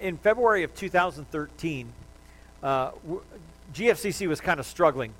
in 0.00 0.16
February 0.16 0.62
of 0.62 0.74
2013, 0.74 1.92
uh, 2.62 2.90
GFCC 3.74 4.26
was 4.26 4.40
kind 4.40 4.58
of 4.58 4.66
struggling. 4.66 5.12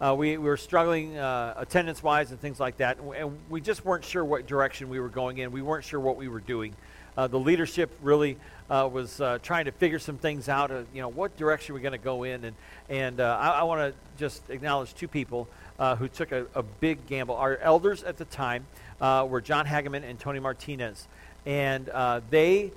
Uh, 0.00 0.14
we, 0.16 0.38
we 0.38 0.48
were 0.48 0.56
struggling 0.56 1.18
uh, 1.18 1.54
attendance 1.58 2.02
wise 2.02 2.30
and 2.30 2.40
things 2.40 2.58
like 2.58 2.78
that, 2.78 2.98
and, 2.98 3.38
we 3.50 3.60
just 3.60 3.84
weren't 3.84 4.04
sure 4.04 4.24
what 4.24 4.46
direction 4.46 4.88
we 4.88 4.98
were 4.98 5.08
going 5.08 5.38
in. 5.38 5.52
We 5.52 5.60
weren't 5.60 5.84
sure 5.84 6.00
what 6.00 6.16
we 6.16 6.28
were 6.28 6.40
doing. 6.40 6.74
Uh, 7.16 7.26
the 7.26 7.38
leadership 7.38 7.90
really 8.00 8.38
uh, 8.70 8.88
was 8.90 9.20
uh, 9.20 9.38
trying 9.42 9.66
to 9.66 9.72
figure 9.72 9.98
some 9.98 10.16
things 10.16 10.48
out. 10.48 10.70
You 10.94 11.02
know, 11.02 11.08
what 11.08 11.36
direction 11.36 11.74
we're 11.74 11.82
going 11.82 11.92
to 11.92 11.98
go 11.98 12.22
in, 12.22 12.44
and 12.44 12.56
and 12.88 13.20
I, 13.20 13.50
I 13.50 13.62
want 13.64 13.92
to 13.92 14.00
just 14.16 14.48
acknowledge 14.48 14.94
two 14.94 15.08
people 15.08 15.48
who 15.98 16.08
took 16.08 16.30
a, 16.32 16.46
a, 16.54 16.62
big 16.62 17.06
gamble. 17.06 17.34
Our 17.34 17.56
elders 17.56 18.04
at 18.04 18.16
the 18.16 18.26
time 18.26 18.66
were 19.00 19.40
John 19.40 19.66
Hageman 19.66 20.08
and 20.08 20.18
Tony 20.18 20.38
Martinez, 20.38 21.08
and 21.44 21.90
they 22.30 22.70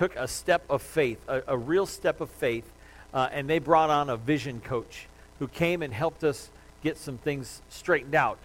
took 0.00 0.16
a 0.16 0.26
step 0.26 0.62
of 0.70 0.80
faith, 0.80 1.18
a, 1.28 1.42
a 1.48 1.58
real 1.58 1.84
step 1.84 2.22
of 2.22 2.30
faith, 2.30 2.64
and 3.12 3.50
they 3.50 3.58
brought 3.58 3.90
on 3.90 4.08
a 4.08 4.16
vision 4.16 4.58
coach 4.62 5.08
who 5.38 5.46
came 5.46 5.82
and 5.82 5.92
helped 5.92 6.24
us 6.24 6.48
get 6.82 6.96
some 6.96 7.18
things 7.18 7.60
straightened 7.68 8.14
out 8.14 8.38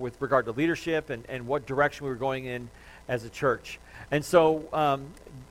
with 0.00 0.18
regard 0.22 0.46
to 0.46 0.52
leadership 0.52 1.10
and, 1.10 1.22
and 1.28 1.46
what 1.46 1.66
direction 1.66 2.06
we 2.06 2.10
were 2.10 2.16
going 2.16 2.46
in 2.46 2.70
as 3.08 3.24
a 3.24 3.28
church. 3.28 3.78
And 4.10 4.24
so 4.24 4.64
um, 4.72 5.04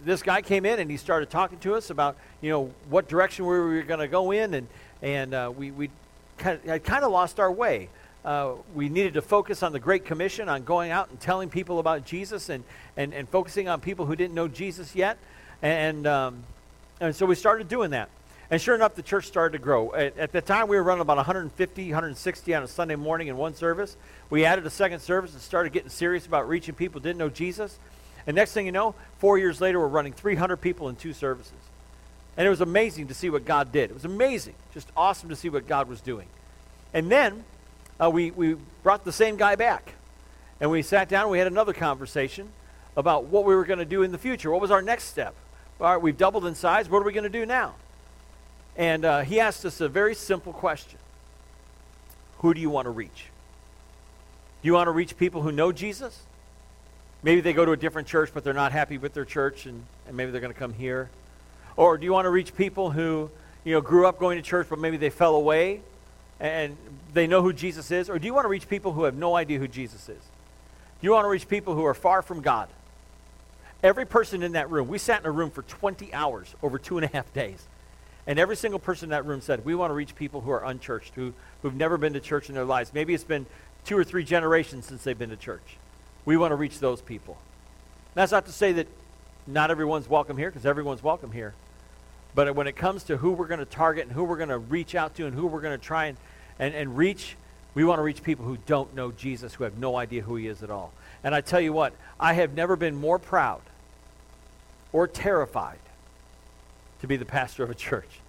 this 0.03 0.23
guy 0.23 0.41
came 0.41 0.65
in 0.65 0.79
and 0.79 0.89
he 0.89 0.97
started 0.97 1.29
talking 1.29 1.59
to 1.59 1.75
us 1.75 1.91
about, 1.91 2.17
you 2.41 2.49
know, 2.49 2.73
what 2.89 3.07
direction 3.07 3.45
we 3.45 3.55
were 3.55 3.83
going 3.83 3.99
to 3.99 4.07
go 4.07 4.31
in, 4.31 4.55
and 4.55 4.67
and 5.03 5.35
uh, 5.35 5.53
we 5.55 5.69
we 5.69 5.91
kind 6.39 6.59
of, 6.65 6.83
kind 6.83 7.03
of 7.03 7.11
lost 7.11 7.39
our 7.39 7.51
way. 7.51 7.89
Uh, 8.25 8.53
we 8.73 8.89
needed 8.89 9.13
to 9.13 9.21
focus 9.21 9.61
on 9.61 9.73
the 9.73 9.79
Great 9.79 10.05
Commission, 10.05 10.49
on 10.49 10.63
going 10.63 10.89
out 10.89 11.11
and 11.11 11.19
telling 11.19 11.49
people 11.51 11.77
about 11.77 12.03
Jesus, 12.03 12.49
and 12.49 12.63
and, 12.97 13.13
and 13.13 13.29
focusing 13.29 13.67
on 13.67 13.79
people 13.79 14.07
who 14.07 14.15
didn't 14.15 14.33
know 14.33 14.47
Jesus 14.47 14.95
yet, 14.95 15.19
and 15.61 16.07
um, 16.07 16.43
and 16.99 17.15
so 17.15 17.25
we 17.25 17.35
started 17.35 17.67
doing 17.67 17.91
that. 17.91 18.09
And 18.51 18.61
sure 18.61 18.75
enough, 18.75 18.95
the 18.95 19.01
church 19.01 19.27
started 19.27 19.57
to 19.57 19.63
grow. 19.63 19.93
At, 19.93 20.17
at, 20.17 20.31
the 20.33 20.41
time, 20.41 20.67
we 20.67 20.75
were 20.75 20.83
running 20.83 21.01
about 21.01 21.15
150, 21.15 21.85
160 21.85 22.53
on 22.53 22.63
a 22.63 22.67
Sunday 22.67 22.95
morning 22.95 23.29
in 23.29 23.37
one 23.37 23.55
service. 23.55 23.95
We 24.29 24.43
added 24.43 24.65
a 24.65 24.69
second 24.69 24.99
service 24.99 25.31
and 25.31 25.41
started 25.41 25.71
getting 25.71 25.89
serious 25.89 26.25
about 26.25 26.49
reaching 26.49 26.75
people 26.75 26.99
who 26.99 27.03
didn't 27.03 27.17
know 27.17 27.29
Jesus. 27.29 27.79
And 28.27 28.35
next 28.35 28.51
thing 28.51 28.65
you 28.65 28.73
know, 28.73 28.93
four 29.19 29.37
years 29.37 29.61
later, 29.61 29.79
we're 29.79 29.87
running 29.87 30.11
300 30.11 30.57
people 30.57 30.89
in 30.89 30.97
two 30.97 31.13
services. 31.13 31.53
And 32.35 32.45
it 32.45 32.49
was 32.49 32.61
amazing 32.61 33.07
to 33.07 33.13
see 33.13 33.29
what 33.29 33.45
God 33.45 33.71
did. 33.71 33.89
It 33.89 33.93
was 33.93 34.05
amazing, 34.05 34.55
just 34.73 34.89
awesome 34.97 35.29
to 35.29 35.35
see 35.35 35.49
what 35.49 35.65
God 35.65 35.87
was 35.87 36.01
doing. 36.01 36.27
And 36.93 37.09
then 37.09 37.45
uh, 38.01 38.09
we, 38.09 38.31
we 38.31 38.57
brought 38.83 39.05
the 39.05 39.13
same 39.13 39.37
guy 39.37 39.55
back. 39.55 39.93
And 40.59 40.69
we 40.69 40.81
sat 40.81 41.09
down 41.09 41.23
and 41.23 41.31
we 41.31 41.37
had 41.37 41.47
another 41.47 41.73
conversation 41.73 42.49
about 42.97 43.25
what 43.25 43.45
we 43.45 43.55
were 43.55 43.65
going 43.65 43.79
to 43.79 43.85
do 43.85 44.03
in 44.03 44.11
the 44.11 44.17
future. 44.17 44.51
What 44.51 44.61
was 44.61 44.71
our 44.71 44.81
next 44.81 45.05
step? 45.05 45.35
All 45.81 45.91
right, 45.91 46.01
we've 46.01 46.17
doubled 46.17 46.45
in 46.45 46.53
size. 46.53 46.87
What 46.87 46.99
are 46.99 47.05
we 47.05 47.11
going 47.11 47.23
to 47.23 47.29
do 47.29 47.43
now? 47.43 47.73
And 48.75 49.03
uh, 49.03 49.21
he 49.21 49.39
asked 49.39 49.65
us 49.65 49.81
a 49.81 49.89
very 49.89 50.13
simple 50.13 50.53
question 50.53 50.99
Who 52.39 52.53
do 52.53 52.61
you 52.61 52.69
want 52.69 52.85
to 52.85 52.91
reach? 52.91 53.25
Do 54.61 54.67
you 54.67 54.73
want 54.73 54.85
to 54.85 54.91
reach 54.91 55.17
people 55.17 55.41
who 55.41 55.51
know 55.51 55.71
Jesus? 55.71 56.21
Maybe 57.23 57.41
they 57.41 57.53
go 57.53 57.65
to 57.65 57.71
a 57.71 57.77
different 57.77 58.07
church, 58.07 58.29
but 58.31 58.43
they're 58.43 58.53
not 58.53 58.71
happy 58.71 58.99
with 58.99 59.15
their 59.15 59.25
church, 59.25 59.65
and, 59.65 59.83
and 60.07 60.15
maybe 60.15 60.31
they're 60.31 60.41
going 60.41 60.53
to 60.53 60.59
come 60.59 60.73
here. 60.73 61.09
Or 61.75 61.97
do 61.97 62.05
you 62.05 62.13
want 62.13 62.25
to 62.25 62.29
reach 62.29 62.55
people 62.55 62.91
who, 62.91 63.31
you 63.63 63.73
know, 63.73 63.81
grew 63.81 64.05
up 64.05 64.19
going 64.19 64.37
to 64.37 64.43
church, 64.43 64.67
but 64.69 64.77
maybe 64.77 64.97
they 64.97 65.09
fell 65.09 65.33
away 65.33 65.81
and 66.39 66.77
they 67.13 67.25
know 67.25 67.41
who 67.41 67.53
Jesus 67.53 67.89
is? 67.89 68.07
Or 68.07 68.19
do 68.19 68.27
you 68.27 68.35
want 68.35 68.45
to 68.45 68.49
reach 68.49 68.69
people 68.69 68.93
who 68.93 69.05
have 69.05 69.15
no 69.15 69.35
idea 69.35 69.57
who 69.57 69.67
Jesus 69.67 70.09
is? 70.09 70.21
Do 71.01 71.07
you 71.07 71.11
want 71.11 71.25
to 71.25 71.29
reach 71.29 71.47
people 71.47 71.73
who 71.73 71.85
are 71.85 71.95
far 71.95 72.21
from 72.21 72.41
God? 72.41 72.69
Every 73.83 74.05
person 74.05 74.43
in 74.43 74.51
that 74.51 74.69
room, 74.69 74.87
we 74.87 74.97
sat 74.97 75.21
in 75.21 75.25
a 75.25 75.31
room 75.31 75.49
for 75.49 75.63
20 75.63 76.13
hours 76.13 76.55
over 76.61 76.77
two 76.77 76.97
and 76.97 77.05
a 77.05 77.07
half 77.07 77.33
days. 77.33 77.67
And 78.27 78.37
every 78.37 78.55
single 78.55 78.79
person 78.79 79.07
in 79.07 79.09
that 79.11 79.25
room 79.25 79.41
said, 79.41 79.65
We 79.65 79.73
want 79.73 79.89
to 79.89 79.95
reach 79.95 80.15
people 80.15 80.41
who 80.41 80.51
are 80.51 80.63
unchurched, 80.63 81.15
who, 81.15 81.33
who've 81.61 81.73
never 81.73 81.97
been 81.97 82.13
to 82.13 82.19
church 82.19 82.49
in 82.49 82.55
their 82.55 82.65
lives. 82.65 82.93
Maybe 82.93 83.13
it's 83.13 83.23
been 83.23 83.47
two 83.83 83.97
or 83.97 84.03
three 84.03 84.23
generations 84.23 84.85
since 84.85 85.03
they've 85.03 85.17
been 85.17 85.31
to 85.31 85.35
church. 85.35 85.77
We 86.25 86.37
want 86.37 86.51
to 86.51 86.55
reach 86.55 86.79
those 86.79 87.01
people. 87.01 87.37
That's 88.13 88.31
not 88.31 88.45
to 88.45 88.51
say 88.51 88.73
that 88.73 88.87
not 89.47 89.71
everyone's 89.71 90.07
welcome 90.07 90.37
here, 90.37 90.51
because 90.51 90.67
everyone's 90.67 91.01
welcome 91.01 91.31
here. 91.31 91.55
But 92.35 92.55
when 92.55 92.67
it 92.67 92.75
comes 92.75 93.03
to 93.05 93.17
who 93.17 93.31
we're 93.31 93.47
going 93.47 93.59
to 93.59 93.65
target 93.65 94.05
and 94.05 94.13
who 94.13 94.23
we're 94.23 94.37
going 94.37 94.49
to 94.49 94.59
reach 94.59 94.93
out 94.93 95.15
to 95.15 95.25
and 95.25 95.35
who 95.35 95.47
we're 95.47 95.61
going 95.61 95.77
to 95.77 95.83
try 95.83 96.05
and, 96.05 96.17
and, 96.59 96.75
and 96.75 96.95
reach, 96.95 97.35
we 97.73 97.83
want 97.83 97.97
to 97.97 98.03
reach 98.03 98.21
people 98.21 98.45
who 98.45 98.57
don't 98.67 98.93
know 98.93 99.11
Jesus, 99.11 99.55
who 99.55 99.63
have 99.63 99.79
no 99.79 99.95
idea 99.95 100.21
who 100.21 100.35
he 100.35 100.47
is 100.47 100.61
at 100.61 100.69
all. 100.69 100.93
And 101.23 101.33
I 101.33 101.41
tell 101.41 101.59
you 101.59 101.73
what, 101.73 101.93
I 102.19 102.33
have 102.33 102.53
never 102.53 102.75
been 102.75 102.95
more 102.95 103.17
proud 103.17 103.61
or 104.93 105.07
terrified 105.07 105.79
to 107.01 107.07
be 107.07 107.17
the 107.17 107.25
pastor 107.25 107.63
of 107.63 107.69
a 107.69 107.75
church. 107.75 108.19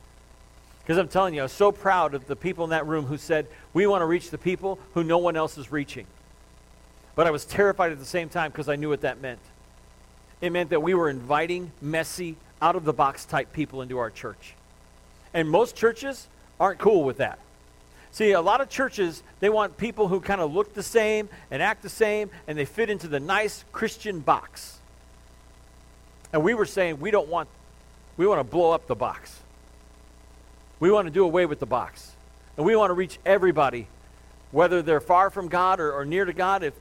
Because 0.82 0.98
I'm 0.98 1.08
telling 1.08 1.34
you, 1.34 1.40
I 1.40 1.44
was 1.44 1.52
so 1.52 1.70
proud 1.70 2.14
of 2.14 2.26
the 2.26 2.36
people 2.36 2.64
in 2.64 2.70
that 2.70 2.86
room 2.86 3.06
who 3.06 3.16
said, 3.16 3.46
We 3.72 3.86
want 3.86 4.02
to 4.02 4.06
reach 4.06 4.30
the 4.30 4.38
people 4.38 4.78
who 4.94 5.04
no 5.04 5.18
one 5.18 5.36
else 5.36 5.56
is 5.56 5.70
reaching. 5.70 6.06
But 7.14 7.26
I 7.26 7.30
was 7.30 7.44
terrified 7.44 7.92
at 7.92 7.98
the 7.98 8.04
same 8.04 8.28
time 8.28 8.50
because 8.50 8.68
I 8.68 8.76
knew 8.76 8.88
what 8.88 9.02
that 9.02 9.20
meant. 9.20 9.38
It 10.40 10.50
meant 10.50 10.70
that 10.70 10.82
we 10.82 10.94
were 10.94 11.08
inviting 11.08 11.70
messy, 11.80 12.36
out 12.60 12.76
of 12.76 12.84
the 12.84 12.92
box 12.92 13.24
type 13.24 13.52
people 13.52 13.82
into 13.82 13.98
our 13.98 14.08
church. 14.08 14.54
And 15.34 15.50
most 15.50 15.74
churches 15.74 16.28
aren't 16.60 16.78
cool 16.78 17.02
with 17.02 17.16
that. 17.16 17.40
See, 18.12 18.32
a 18.32 18.40
lot 18.40 18.60
of 18.60 18.68
churches, 18.68 19.22
they 19.40 19.48
want 19.48 19.76
people 19.76 20.06
who 20.06 20.20
kind 20.20 20.40
of 20.40 20.52
look 20.52 20.74
the 20.74 20.82
same 20.82 21.28
and 21.50 21.62
act 21.62 21.82
the 21.82 21.88
same, 21.88 22.30
and 22.46 22.56
they 22.56 22.64
fit 22.64 22.88
into 22.88 23.08
the 23.08 23.18
nice 23.18 23.64
Christian 23.72 24.20
box. 24.20 24.78
And 26.32 26.42
we 26.42 26.54
were 26.54 26.66
saying 26.66 27.00
we 27.00 27.10
don't 27.10 27.28
want, 27.28 27.48
we 28.16 28.26
want 28.26 28.40
to 28.40 28.44
blow 28.44 28.70
up 28.70 28.86
the 28.86 28.94
box. 28.94 29.40
We 30.80 30.90
want 30.90 31.06
to 31.06 31.12
do 31.12 31.24
away 31.24 31.46
with 31.46 31.60
the 31.60 31.66
box. 31.66 32.12
And 32.56 32.66
we 32.66 32.74
want 32.76 32.90
to 32.90 32.94
reach 32.94 33.18
everybody, 33.24 33.86
whether 34.50 34.82
they're 34.82 35.00
far 35.00 35.30
from 35.30 35.48
God 35.48 35.80
or, 35.80 35.92
or 35.92 36.04
near 36.04 36.24
to 36.24 36.32
God. 36.32 36.62
If, 36.62 36.74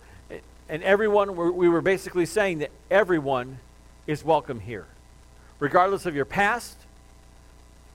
and 0.69 0.81
everyone, 0.83 1.35
we 1.55 1.69
were 1.69 1.81
basically 1.81 2.25
saying 2.25 2.59
that 2.59 2.71
everyone 2.89 3.59
is 4.07 4.23
welcome 4.23 4.59
here. 4.59 4.85
Regardless 5.59 6.05
of 6.05 6.15
your 6.15 6.25
past, 6.25 6.77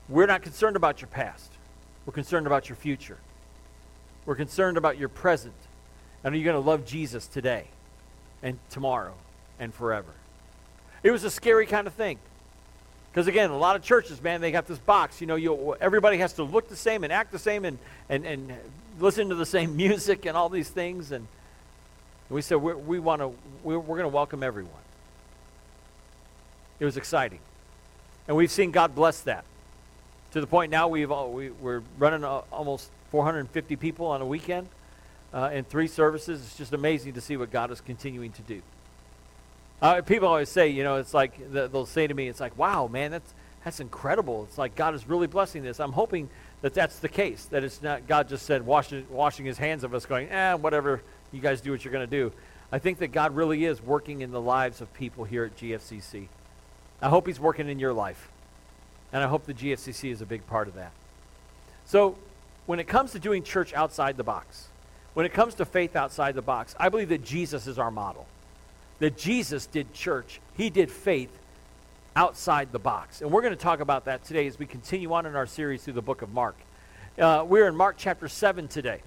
we're 0.07 0.27
not 0.27 0.41
concerned 0.41 0.75
about 0.75 1.01
your 1.01 1.09
past. 1.09 1.51
We're 2.05 2.13
concerned 2.13 2.47
about 2.47 2.69
your 2.69 2.75
future. 2.75 3.17
We're 4.25 4.35
concerned 4.35 4.77
about 4.77 4.97
your 4.97 5.09
present. 5.09 5.55
And 6.23 6.33
are 6.33 6.37
you 6.37 6.43
going 6.43 6.61
to 6.61 6.65
love 6.65 6.85
Jesus 6.85 7.27
today 7.27 7.65
and 8.41 8.59
tomorrow 8.69 9.13
and 9.59 9.73
forever? 9.73 10.13
It 11.07 11.11
was 11.11 11.23
a 11.23 11.31
scary 11.31 11.65
kind 11.65 11.87
of 11.87 11.93
thing. 11.93 12.19
Because 13.09 13.27
again, 13.27 13.49
a 13.49 13.57
lot 13.57 13.77
of 13.77 13.81
churches, 13.81 14.21
man, 14.21 14.41
they 14.41 14.51
got 14.51 14.67
this 14.67 14.77
box. 14.77 15.21
You 15.21 15.27
know, 15.27 15.37
you, 15.37 15.73
everybody 15.79 16.17
has 16.17 16.33
to 16.33 16.43
look 16.43 16.67
the 16.67 16.75
same 16.75 17.05
and 17.05 17.13
act 17.13 17.31
the 17.31 17.39
same 17.39 17.63
and, 17.63 17.77
and, 18.09 18.25
and 18.25 18.51
listen 18.99 19.29
to 19.29 19.35
the 19.35 19.45
same 19.45 19.77
music 19.77 20.25
and 20.25 20.35
all 20.35 20.49
these 20.49 20.67
things. 20.67 21.13
And 21.13 21.25
we 22.29 22.41
said, 22.41 22.57
we, 22.57 22.73
we 22.73 22.99
want 22.99 23.21
to, 23.21 23.31
we're, 23.63 23.79
we're 23.79 23.95
going 23.95 24.09
to 24.09 24.13
welcome 24.13 24.43
everyone. 24.43 24.73
It 26.81 26.83
was 26.83 26.97
exciting. 26.97 27.39
And 28.27 28.35
we've 28.35 28.51
seen 28.51 28.71
God 28.71 28.93
bless 28.93 29.21
that. 29.21 29.45
To 30.33 30.41
the 30.41 30.47
point 30.47 30.71
now 30.71 30.89
we've 30.89 31.09
all, 31.09 31.31
we, 31.31 31.51
we're 31.51 31.83
running 31.97 32.25
almost 32.25 32.89
450 33.11 33.77
people 33.77 34.07
on 34.07 34.21
a 34.21 34.25
weekend 34.25 34.67
uh, 35.33 35.51
in 35.53 35.63
three 35.63 35.87
services. 35.87 36.41
It's 36.41 36.57
just 36.57 36.73
amazing 36.73 37.13
to 37.13 37.21
see 37.21 37.37
what 37.37 37.49
God 37.49 37.71
is 37.71 37.79
continuing 37.79 38.33
to 38.33 38.41
do. 38.41 38.61
Uh, 39.81 40.01
people 40.01 40.27
always 40.27 40.49
say, 40.49 40.69
you 40.69 40.83
know, 40.83 40.95
it's 40.95 41.13
like 41.13 41.51
they'll 41.51 41.85
say 41.85 42.07
to 42.07 42.13
me, 42.13 42.27
it's 42.27 42.39
like, 42.39 42.57
wow, 42.57 42.87
man, 42.87 43.11
that's 43.11 43.33
that's 43.63 43.79
incredible. 43.79 44.45
It's 44.45 44.57
like 44.57 44.75
God 44.75 44.95
is 44.95 45.07
really 45.07 45.27
blessing 45.27 45.61
this. 45.61 45.79
I'm 45.79 45.91
hoping 45.91 46.29
that 46.61 46.73
that's 46.73 46.99
the 46.99 47.09
case. 47.09 47.45
That 47.45 47.63
it's 47.63 47.81
not 47.81 48.07
God 48.07 48.29
just 48.29 48.45
said 48.45 48.65
washing 48.65 49.05
washing 49.09 49.45
His 49.45 49.57
hands 49.57 49.83
of 49.83 49.93
us, 49.93 50.05
going, 50.05 50.29
eh, 50.29 50.53
whatever 50.53 51.01
you 51.31 51.41
guys 51.41 51.61
do 51.61 51.71
what 51.71 51.83
you're 51.83 51.91
going 51.91 52.07
to 52.07 52.09
do. 52.09 52.31
I 52.71 52.79
think 52.79 52.99
that 52.99 53.11
God 53.11 53.35
really 53.35 53.65
is 53.65 53.81
working 53.81 54.21
in 54.21 54.31
the 54.31 54.41
lives 54.41 54.81
of 54.81 54.93
people 54.93 55.23
here 55.23 55.45
at 55.45 55.55
GFCC. 55.57 56.27
I 57.01 57.09
hope 57.09 57.27
He's 57.27 57.39
working 57.39 57.69
in 57.69 57.77
your 57.77 57.93
life. 57.93 58.29
And 59.13 59.23
I 59.23 59.27
hope 59.27 59.45
the 59.45 59.53
GFCC 59.53 60.11
is 60.11 60.21
a 60.21 60.25
big 60.25 60.45
part 60.47 60.67
of 60.67 60.73
that. 60.75 60.91
So, 61.85 62.17
when 62.65 62.79
it 62.79 62.87
comes 62.87 63.11
to 63.11 63.19
doing 63.19 63.43
church 63.43 63.73
outside 63.73 64.17
the 64.17 64.23
box, 64.23 64.67
when 65.13 65.25
it 65.25 65.33
comes 65.33 65.55
to 65.55 65.65
faith 65.65 65.95
outside 65.95 66.35
the 66.35 66.41
box, 66.41 66.75
I 66.79 66.89
believe 66.89 67.09
that 67.09 67.23
Jesus 67.23 67.67
is 67.67 67.79
our 67.79 67.91
model. 67.91 68.27
That 68.99 69.17
Jesus 69.17 69.65
did 69.67 69.93
church, 69.93 70.39
He 70.55 70.69
did 70.69 70.91
faith 70.91 71.37
outside 72.15 72.71
the 72.71 72.79
box. 72.79 73.21
And 73.21 73.31
we're 73.31 73.43
going 73.43 73.53
to 73.53 73.59
talk 73.59 73.79
about 73.79 74.05
that 74.05 74.25
today 74.25 74.47
as 74.47 74.57
we 74.57 74.65
continue 74.65 75.13
on 75.13 75.25
in 75.25 75.35
our 75.35 75.45
series 75.45 75.83
through 75.83 75.93
the 75.93 76.01
book 76.01 76.23
of 76.23 76.33
Mark. 76.33 76.55
Uh, 77.17 77.45
we're 77.47 77.67
in 77.67 77.75
Mark 77.75 77.95
chapter 77.97 78.27
7 78.27 78.67
today. 78.67 79.01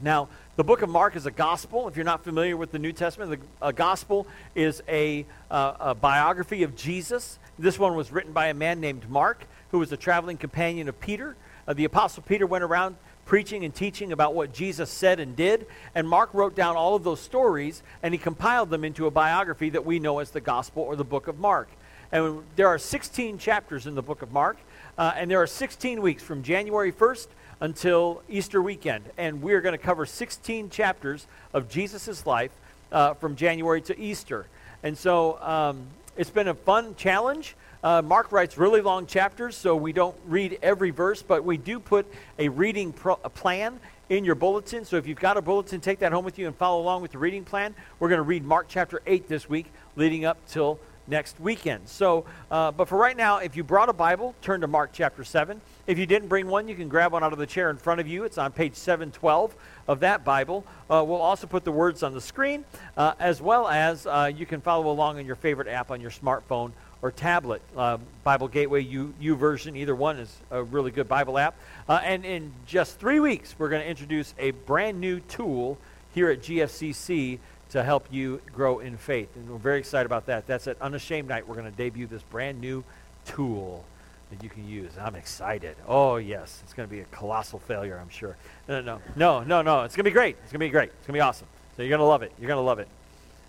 Now, 0.00 0.28
the 0.56 0.64
book 0.64 0.82
of 0.82 0.88
Mark 0.88 1.14
is 1.14 1.26
a 1.26 1.30
gospel. 1.30 1.88
If 1.88 1.96
you're 1.96 2.04
not 2.04 2.24
familiar 2.24 2.56
with 2.56 2.72
the 2.72 2.78
New 2.78 2.92
Testament, 2.92 3.30
the, 3.30 3.66
a 3.66 3.72
gospel 3.72 4.26
is 4.54 4.82
a, 4.88 5.26
uh, 5.50 5.74
a 5.78 5.94
biography 5.94 6.62
of 6.62 6.74
Jesus. 6.74 7.38
This 7.58 7.78
one 7.78 7.96
was 7.96 8.10
written 8.10 8.32
by 8.32 8.48
a 8.48 8.54
man 8.54 8.80
named 8.80 9.08
Mark, 9.08 9.46
who 9.70 9.78
was 9.78 9.92
a 9.92 9.96
traveling 9.96 10.38
companion 10.38 10.88
of 10.88 10.98
Peter. 11.00 11.36
Uh, 11.68 11.74
the 11.74 11.84
Apostle 11.84 12.22
Peter 12.22 12.46
went 12.46 12.64
around 12.64 12.96
preaching 13.24 13.64
and 13.64 13.74
teaching 13.74 14.12
about 14.12 14.34
what 14.34 14.52
Jesus 14.52 14.90
said 14.90 15.20
and 15.20 15.36
did, 15.36 15.66
and 15.94 16.08
Mark 16.08 16.34
wrote 16.34 16.54
down 16.54 16.76
all 16.76 16.94
of 16.94 17.04
those 17.04 17.20
stories 17.20 17.82
and 18.02 18.12
he 18.12 18.18
compiled 18.18 18.70
them 18.70 18.84
into 18.84 19.06
a 19.06 19.10
biography 19.10 19.70
that 19.70 19.84
we 19.84 19.98
know 19.98 20.18
as 20.18 20.30
the 20.30 20.40
gospel 20.40 20.82
or 20.82 20.96
the 20.96 21.04
book 21.04 21.28
of 21.28 21.38
Mark. 21.38 21.68
And 22.10 22.42
there 22.56 22.68
are 22.68 22.78
16 22.78 23.38
chapters 23.38 23.86
in 23.86 23.94
the 23.94 24.02
book 24.02 24.22
of 24.22 24.32
Mark, 24.32 24.58
uh, 24.98 25.12
and 25.16 25.30
there 25.30 25.40
are 25.40 25.46
16 25.46 26.02
weeks 26.02 26.22
from 26.22 26.42
January 26.42 26.92
1st 26.92 27.28
until 27.60 28.22
Easter 28.28 28.60
weekend. 28.60 29.04
And 29.16 29.40
we're 29.40 29.60
going 29.60 29.72
to 29.72 29.82
cover 29.82 30.04
16 30.04 30.68
chapters 30.68 31.26
of 31.54 31.70
Jesus' 31.70 32.26
life 32.26 32.50
uh, 32.90 33.14
from 33.14 33.36
January 33.36 33.80
to 33.82 33.98
Easter. 33.98 34.46
And 34.82 34.98
so 34.98 35.40
um, 35.40 35.86
it's 36.16 36.30
been 36.30 36.48
a 36.48 36.54
fun 36.54 36.94
challenge. 36.94 37.56
Uh, 37.82 38.02
Mark 38.02 38.30
writes 38.32 38.58
really 38.58 38.80
long 38.80 39.06
chapters, 39.06 39.56
so 39.56 39.74
we 39.74 39.92
don't 39.92 40.16
read 40.26 40.58
every 40.62 40.90
verse, 40.90 41.22
but 41.22 41.44
we 41.44 41.56
do 41.56 41.80
put 41.80 42.06
a 42.38 42.48
reading 42.48 42.92
pro- 42.92 43.18
a 43.24 43.30
plan 43.30 43.80
in 44.08 44.24
your 44.24 44.34
bulletin. 44.34 44.84
So 44.84 44.96
if 44.96 45.06
you've 45.06 45.18
got 45.18 45.36
a 45.36 45.42
bulletin, 45.42 45.80
take 45.80 45.98
that 46.00 46.12
home 46.12 46.24
with 46.24 46.38
you 46.38 46.46
and 46.46 46.54
follow 46.54 46.80
along 46.80 47.02
with 47.02 47.12
the 47.12 47.18
reading 47.18 47.44
plan. 47.44 47.74
We're 47.98 48.08
going 48.08 48.18
to 48.18 48.24
read 48.24 48.44
Mark 48.44 48.66
chapter 48.68 49.02
8 49.06 49.26
this 49.26 49.48
week, 49.48 49.72
leading 49.96 50.24
up 50.24 50.38
till 50.46 50.78
next 51.06 51.38
weekend. 51.40 51.88
So, 51.88 52.24
uh, 52.50 52.70
but 52.70 52.88
for 52.88 52.96
right 52.96 53.16
now, 53.16 53.38
if 53.38 53.56
you 53.56 53.64
brought 53.64 53.88
a 53.88 53.92
Bible, 53.92 54.34
turn 54.42 54.60
to 54.60 54.66
Mark 54.66 54.90
chapter 54.92 55.24
7. 55.24 55.60
If 55.86 55.98
you 55.98 56.06
didn't 56.06 56.28
bring 56.28 56.46
one, 56.46 56.68
you 56.68 56.74
can 56.74 56.88
grab 56.88 57.12
one 57.12 57.24
out 57.24 57.32
of 57.32 57.38
the 57.38 57.46
chair 57.46 57.70
in 57.70 57.76
front 57.76 58.00
of 58.00 58.06
you. 58.06 58.24
It's 58.24 58.38
on 58.38 58.52
page 58.52 58.74
712 58.74 59.54
of 59.88 60.00
that 60.00 60.24
Bible. 60.24 60.64
Uh, 60.88 61.04
we'll 61.06 61.20
also 61.20 61.46
put 61.46 61.64
the 61.64 61.72
words 61.72 62.02
on 62.02 62.14
the 62.14 62.20
screen, 62.20 62.64
uh, 62.96 63.14
as 63.18 63.42
well 63.42 63.68
as 63.68 64.06
uh, 64.06 64.30
you 64.34 64.46
can 64.46 64.60
follow 64.60 64.90
along 64.90 65.18
on 65.18 65.26
your 65.26 65.36
favorite 65.36 65.68
app 65.68 65.90
on 65.90 66.00
your 66.00 66.10
smartphone 66.10 66.72
or 67.02 67.10
tablet. 67.10 67.60
Uh, 67.76 67.98
Bible 68.22 68.46
Gateway 68.46 68.82
U, 68.82 69.12
YouVersion, 69.20 69.76
either 69.76 69.94
one 69.94 70.18
is 70.18 70.34
a 70.52 70.62
really 70.62 70.92
good 70.92 71.08
Bible 71.08 71.36
app. 71.36 71.56
Uh, 71.88 72.00
and 72.04 72.24
in 72.24 72.52
just 72.64 72.98
three 72.98 73.18
weeks, 73.18 73.56
we're 73.58 73.68
going 73.68 73.82
to 73.82 73.88
introduce 73.88 74.34
a 74.38 74.52
brand 74.52 75.00
new 75.00 75.18
tool 75.20 75.78
here 76.14 76.30
at 76.30 76.40
GFCC 76.40 77.38
to 77.72 77.82
help 77.82 78.06
you 78.10 78.40
grow 78.52 78.80
in 78.80 78.98
faith. 78.98 79.34
And 79.34 79.48
we're 79.48 79.56
very 79.56 79.78
excited 79.78 80.06
about 80.06 80.26
that. 80.26 80.46
That's 80.46 80.66
at 80.66 80.80
Unashamed 80.80 81.28
Night. 81.28 81.48
We're 81.48 81.54
going 81.54 81.70
to 81.70 81.76
debut 81.76 82.06
this 82.06 82.22
brand 82.22 82.60
new 82.60 82.84
tool 83.24 83.84
that 84.30 84.42
you 84.42 84.50
can 84.50 84.68
use. 84.68 84.92
I'm 85.00 85.14
excited. 85.14 85.76
Oh, 85.88 86.16
yes. 86.16 86.60
It's 86.64 86.74
going 86.74 86.86
to 86.86 86.94
be 86.94 87.00
a 87.00 87.04
colossal 87.06 87.58
failure, 87.58 87.98
I'm 87.98 88.10
sure. 88.10 88.36
No, 88.68 88.82
no, 88.82 89.00
no, 89.16 89.42
no, 89.42 89.62
no. 89.62 89.82
It's 89.82 89.96
going 89.96 90.04
to 90.04 90.10
be 90.10 90.14
great. 90.14 90.36
It's 90.42 90.52
going 90.52 90.60
to 90.60 90.66
be 90.66 90.70
great. 90.70 90.90
It's 90.90 91.06
going 91.06 91.14
to 91.14 91.18
be 91.18 91.20
awesome. 91.20 91.48
So 91.76 91.82
you're 91.82 91.88
going 91.88 92.00
to 92.00 92.04
love 92.04 92.22
it. 92.22 92.32
You're 92.38 92.48
going 92.48 92.58
to 92.58 92.62
love 92.62 92.78
it. 92.78 92.88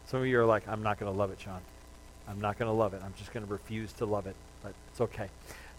Some 0.07 0.21
of 0.21 0.27
you 0.27 0.39
are 0.39 0.45
like, 0.45 0.67
I'm 0.69 0.83
not 0.83 0.99
going 0.99 1.11
to 1.11 1.17
love 1.17 1.31
it, 1.31 1.41
Sean. 1.41 1.59
I'm 2.29 2.39
not 2.39 2.57
going 2.57 2.69
to 2.69 2.73
love 2.73 2.93
it. 2.93 3.01
I'm 3.03 3.13
just 3.17 3.33
going 3.33 3.45
to 3.45 3.51
refuse 3.51 3.91
to 3.93 4.05
love 4.05 4.25
it. 4.27 4.35
But 4.61 4.73
it's 4.89 5.01
okay. 5.01 5.27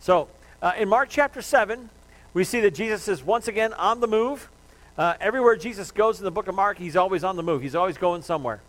So 0.00 0.28
uh, 0.60 0.72
in 0.78 0.90
Mark 0.90 1.08
chapter 1.08 1.40
7, 1.40 1.88
we 2.34 2.44
see 2.44 2.60
that 2.60 2.74
Jesus 2.74 3.08
is 3.08 3.22
once 3.22 3.48
again 3.48 3.72
on 3.72 4.00
the 4.00 4.06
move. 4.06 4.50
Uh, 4.96 5.14
everywhere 5.20 5.56
Jesus 5.56 5.90
goes 5.90 6.18
in 6.18 6.24
the 6.24 6.30
book 6.30 6.46
of 6.46 6.54
Mark, 6.54 6.78
he's 6.78 6.94
always 6.96 7.24
on 7.24 7.36
the 7.36 7.42
move. 7.42 7.62
He's 7.62 7.74
always 7.74 7.98
going 7.98 8.22
somewhere. 8.22 8.60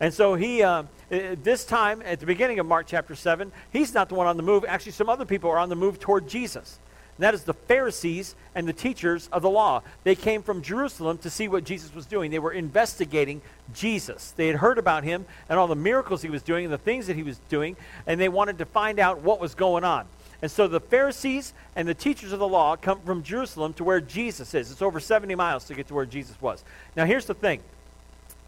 And 0.00 0.12
so 0.12 0.34
he, 0.34 0.62
uh, 0.62 0.84
this 1.08 1.64
time, 1.64 2.02
at 2.04 2.20
the 2.20 2.26
beginning 2.26 2.58
of 2.58 2.66
Mark 2.66 2.86
chapter 2.86 3.14
7, 3.14 3.52
he's 3.72 3.94
not 3.94 4.08
the 4.08 4.14
one 4.14 4.26
on 4.26 4.36
the 4.36 4.42
move. 4.42 4.64
Actually, 4.66 4.92
some 4.92 5.08
other 5.08 5.24
people 5.24 5.50
are 5.50 5.58
on 5.58 5.68
the 5.68 5.76
move 5.76 5.98
toward 5.98 6.28
Jesus. 6.28 6.78
And 7.16 7.24
that 7.24 7.34
is 7.34 7.42
the 7.42 7.54
Pharisees 7.54 8.36
and 8.54 8.68
the 8.68 8.72
teachers 8.72 9.28
of 9.32 9.42
the 9.42 9.50
law. 9.50 9.82
They 10.04 10.14
came 10.14 10.40
from 10.40 10.62
Jerusalem 10.62 11.18
to 11.18 11.30
see 11.30 11.48
what 11.48 11.64
Jesus 11.64 11.92
was 11.92 12.06
doing. 12.06 12.30
They 12.30 12.38
were 12.38 12.52
investigating 12.52 13.40
Jesus. 13.74 14.32
They 14.32 14.46
had 14.46 14.56
heard 14.56 14.78
about 14.78 15.02
him 15.02 15.26
and 15.48 15.58
all 15.58 15.66
the 15.66 15.74
miracles 15.74 16.22
he 16.22 16.28
was 16.28 16.42
doing 16.42 16.64
and 16.64 16.72
the 16.72 16.78
things 16.78 17.08
that 17.08 17.16
he 17.16 17.24
was 17.24 17.38
doing, 17.48 17.76
and 18.06 18.20
they 18.20 18.28
wanted 18.28 18.58
to 18.58 18.64
find 18.64 19.00
out 19.00 19.20
what 19.20 19.40
was 19.40 19.56
going 19.56 19.82
on. 19.82 20.06
And 20.40 20.50
so 20.50 20.68
the 20.68 20.80
Pharisees 20.80 21.52
and 21.74 21.88
the 21.88 21.94
teachers 21.94 22.32
of 22.32 22.38
the 22.38 22.48
law 22.48 22.76
come 22.76 23.00
from 23.00 23.22
Jerusalem 23.22 23.72
to 23.74 23.84
where 23.84 24.00
Jesus 24.00 24.54
is. 24.54 24.70
It's 24.70 24.82
over 24.82 25.00
70 25.00 25.34
miles 25.34 25.64
to 25.64 25.74
get 25.74 25.88
to 25.88 25.94
where 25.94 26.06
Jesus 26.06 26.40
was. 26.40 26.64
Now, 26.94 27.06
here's 27.06 27.26
the 27.26 27.34
thing 27.34 27.60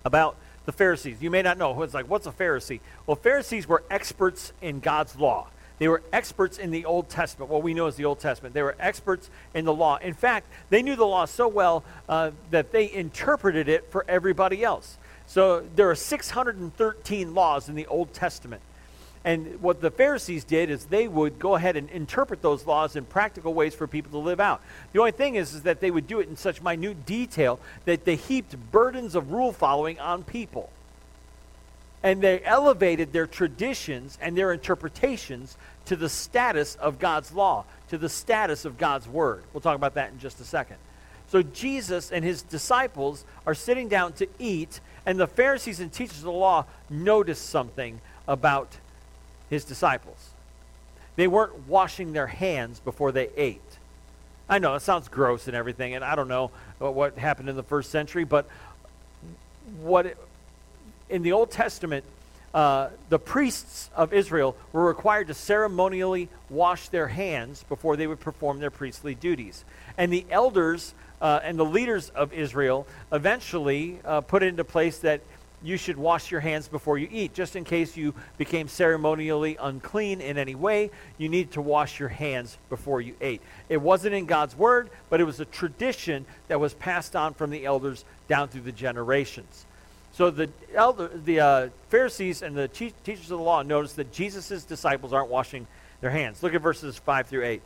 about 0.04 0.36
the 0.66 0.72
Pharisees. 0.72 1.20
You 1.20 1.30
may 1.30 1.42
not 1.42 1.58
know. 1.58 1.82
It's 1.82 1.94
like, 1.94 2.08
what's 2.08 2.26
a 2.26 2.32
Pharisee? 2.32 2.80
Well, 3.06 3.16
Pharisees 3.16 3.66
were 3.66 3.82
experts 3.90 4.52
in 4.62 4.80
God's 4.80 5.16
law. 5.16 5.48
They 5.80 5.88
were 5.88 6.02
experts 6.12 6.58
in 6.58 6.70
the 6.70 6.84
Old 6.84 7.08
Testament, 7.08 7.50
what 7.50 7.62
we 7.62 7.72
know 7.72 7.86
as 7.86 7.96
the 7.96 8.04
Old 8.04 8.20
Testament. 8.20 8.54
They 8.54 8.62
were 8.62 8.76
experts 8.78 9.30
in 9.54 9.64
the 9.64 9.72
law. 9.72 9.96
In 9.96 10.12
fact, 10.12 10.46
they 10.68 10.82
knew 10.82 10.94
the 10.94 11.06
law 11.06 11.24
so 11.24 11.48
well 11.48 11.82
uh, 12.06 12.32
that 12.50 12.70
they 12.70 12.92
interpreted 12.92 13.66
it 13.66 13.90
for 13.90 14.04
everybody 14.06 14.62
else. 14.62 14.98
So 15.26 15.64
there 15.76 15.88
are 15.88 15.94
613 15.94 17.34
laws 17.34 17.68
in 17.68 17.76
the 17.76 17.86
Old 17.86 18.12
Testament. 18.12 18.60
And 19.24 19.60
what 19.60 19.82
the 19.82 19.90
Pharisees 19.90 20.44
did 20.44 20.70
is 20.70 20.86
they 20.86 21.06
would 21.06 21.38
go 21.38 21.54
ahead 21.54 21.76
and 21.76 21.90
interpret 21.90 22.40
those 22.40 22.66
laws 22.66 22.96
in 22.96 23.04
practical 23.04 23.52
ways 23.52 23.74
for 23.74 23.86
people 23.86 24.10
to 24.12 24.18
live 24.18 24.40
out. 24.40 24.62
The 24.92 24.98
only 24.98 25.12
thing 25.12 25.34
is, 25.34 25.52
is 25.54 25.62
that 25.64 25.80
they 25.80 25.90
would 25.90 26.06
do 26.06 26.20
it 26.20 26.28
in 26.28 26.36
such 26.36 26.62
minute 26.62 27.04
detail 27.04 27.60
that 27.84 28.06
they 28.06 28.16
heaped 28.16 28.56
burdens 28.72 29.14
of 29.14 29.30
rule 29.30 29.52
following 29.52 30.00
on 30.00 30.22
people. 30.22 30.70
And 32.02 32.22
they 32.22 32.42
elevated 32.44 33.12
their 33.12 33.26
traditions 33.26 34.16
and 34.22 34.38
their 34.38 34.54
interpretations 34.54 35.58
to 35.84 35.96
the 35.96 36.08
status 36.08 36.76
of 36.76 36.98
God's 36.98 37.32
law, 37.32 37.66
to 37.90 37.98
the 37.98 38.08
status 38.08 38.64
of 38.64 38.78
God's 38.78 39.06
word. 39.06 39.42
We'll 39.52 39.60
talk 39.60 39.76
about 39.76 39.94
that 39.94 40.12
in 40.12 40.18
just 40.18 40.40
a 40.40 40.44
second. 40.44 40.76
So 41.28 41.42
Jesus 41.42 42.10
and 42.10 42.24
his 42.24 42.40
disciples 42.40 43.26
are 43.46 43.54
sitting 43.54 43.88
down 43.88 44.14
to 44.14 44.26
eat, 44.38 44.80
and 45.04 45.20
the 45.20 45.26
Pharisees 45.26 45.78
and 45.78 45.92
teachers 45.92 46.18
of 46.18 46.24
the 46.24 46.32
law 46.32 46.64
notice 46.88 47.38
something 47.38 48.00
about 48.26 48.78
his 49.50 49.64
disciples. 49.64 50.30
They 51.16 51.26
weren't 51.26 51.68
washing 51.68 52.12
their 52.12 52.28
hands 52.28 52.80
before 52.80 53.12
they 53.12 53.28
ate. 53.36 53.60
I 54.48 54.58
know 54.58 54.74
it 54.74 54.82
sounds 54.82 55.08
gross 55.08 55.46
and 55.46 55.56
everything, 55.56 55.94
and 55.94 56.04
I 56.04 56.14
don't 56.14 56.28
know 56.28 56.50
what 56.78 57.18
happened 57.18 57.48
in 57.48 57.56
the 57.56 57.62
first 57.62 57.90
century, 57.90 58.24
but 58.24 58.46
what 59.82 60.06
it, 60.06 60.18
in 61.08 61.22
the 61.22 61.32
Old 61.32 61.50
Testament, 61.50 62.04
uh, 62.52 62.88
the 63.08 63.18
priests 63.18 63.90
of 63.94 64.12
Israel 64.12 64.56
were 64.72 64.84
required 64.84 65.28
to 65.28 65.34
ceremonially 65.34 66.28
wash 66.48 66.88
their 66.88 67.06
hands 67.08 67.64
before 67.68 67.96
they 67.96 68.06
would 68.06 68.18
perform 68.18 68.58
their 68.58 68.70
priestly 68.70 69.14
duties. 69.14 69.64
And 69.96 70.12
the 70.12 70.24
elders 70.30 70.94
uh, 71.20 71.40
and 71.44 71.58
the 71.58 71.64
leaders 71.64 72.08
of 72.10 72.32
Israel 72.32 72.86
eventually 73.12 74.00
uh, 74.04 74.22
put 74.22 74.42
into 74.42 74.64
place 74.64 74.98
that 74.98 75.20
you 75.62 75.76
should 75.76 75.96
wash 75.96 76.30
your 76.30 76.40
hands 76.40 76.68
before 76.68 76.98
you 76.98 77.08
eat. 77.10 77.34
Just 77.34 77.56
in 77.56 77.64
case 77.64 77.96
you 77.96 78.14
became 78.38 78.68
ceremonially 78.68 79.56
unclean 79.60 80.20
in 80.20 80.38
any 80.38 80.54
way, 80.54 80.90
you 81.18 81.28
need 81.28 81.52
to 81.52 81.60
wash 81.60 82.00
your 82.00 82.08
hands 82.08 82.56
before 82.68 83.00
you 83.00 83.14
ate. 83.20 83.42
It 83.68 83.80
wasn't 83.80 84.14
in 84.14 84.26
God's 84.26 84.56
word, 84.56 84.90
but 85.10 85.20
it 85.20 85.24
was 85.24 85.40
a 85.40 85.44
tradition 85.44 86.24
that 86.48 86.60
was 86.60 86.74
passed 86.74 87.14
on 87.14 87.34
from 87.34 87.50
the 87.50 87.66
elders 87.66 88.04
down 88.28 88.48
through 88.48 88.62
the 88.62 88.72
generations. 88.72 89.66
So 90.12 90.30
the 90.30 90.50
elder, 90.74 91.08
the 91.08 91.40
uh, 91.40 91.68
Pharisees 91.88 92.42
and 92.42 92.56
the 92.56 92.68
teachers 92.68 93.30
of 93.30 93.38
the 93.38 93.44
law 93.44 93.62
noticed 93.62 93.96
that 93.96 94.12
Jesus' 94.12 94.64
disciples 94.64 95.12
aren't 95.12 95.30
washing 95.30 95.66
their 96.00 96.10
hands. 96.10 96.42
Look 96.42 96.54
at 96.54 96.62
verses 96.62 96.98
5 96.98 97.26
through 97.26 97.44
8. 97.44 97.62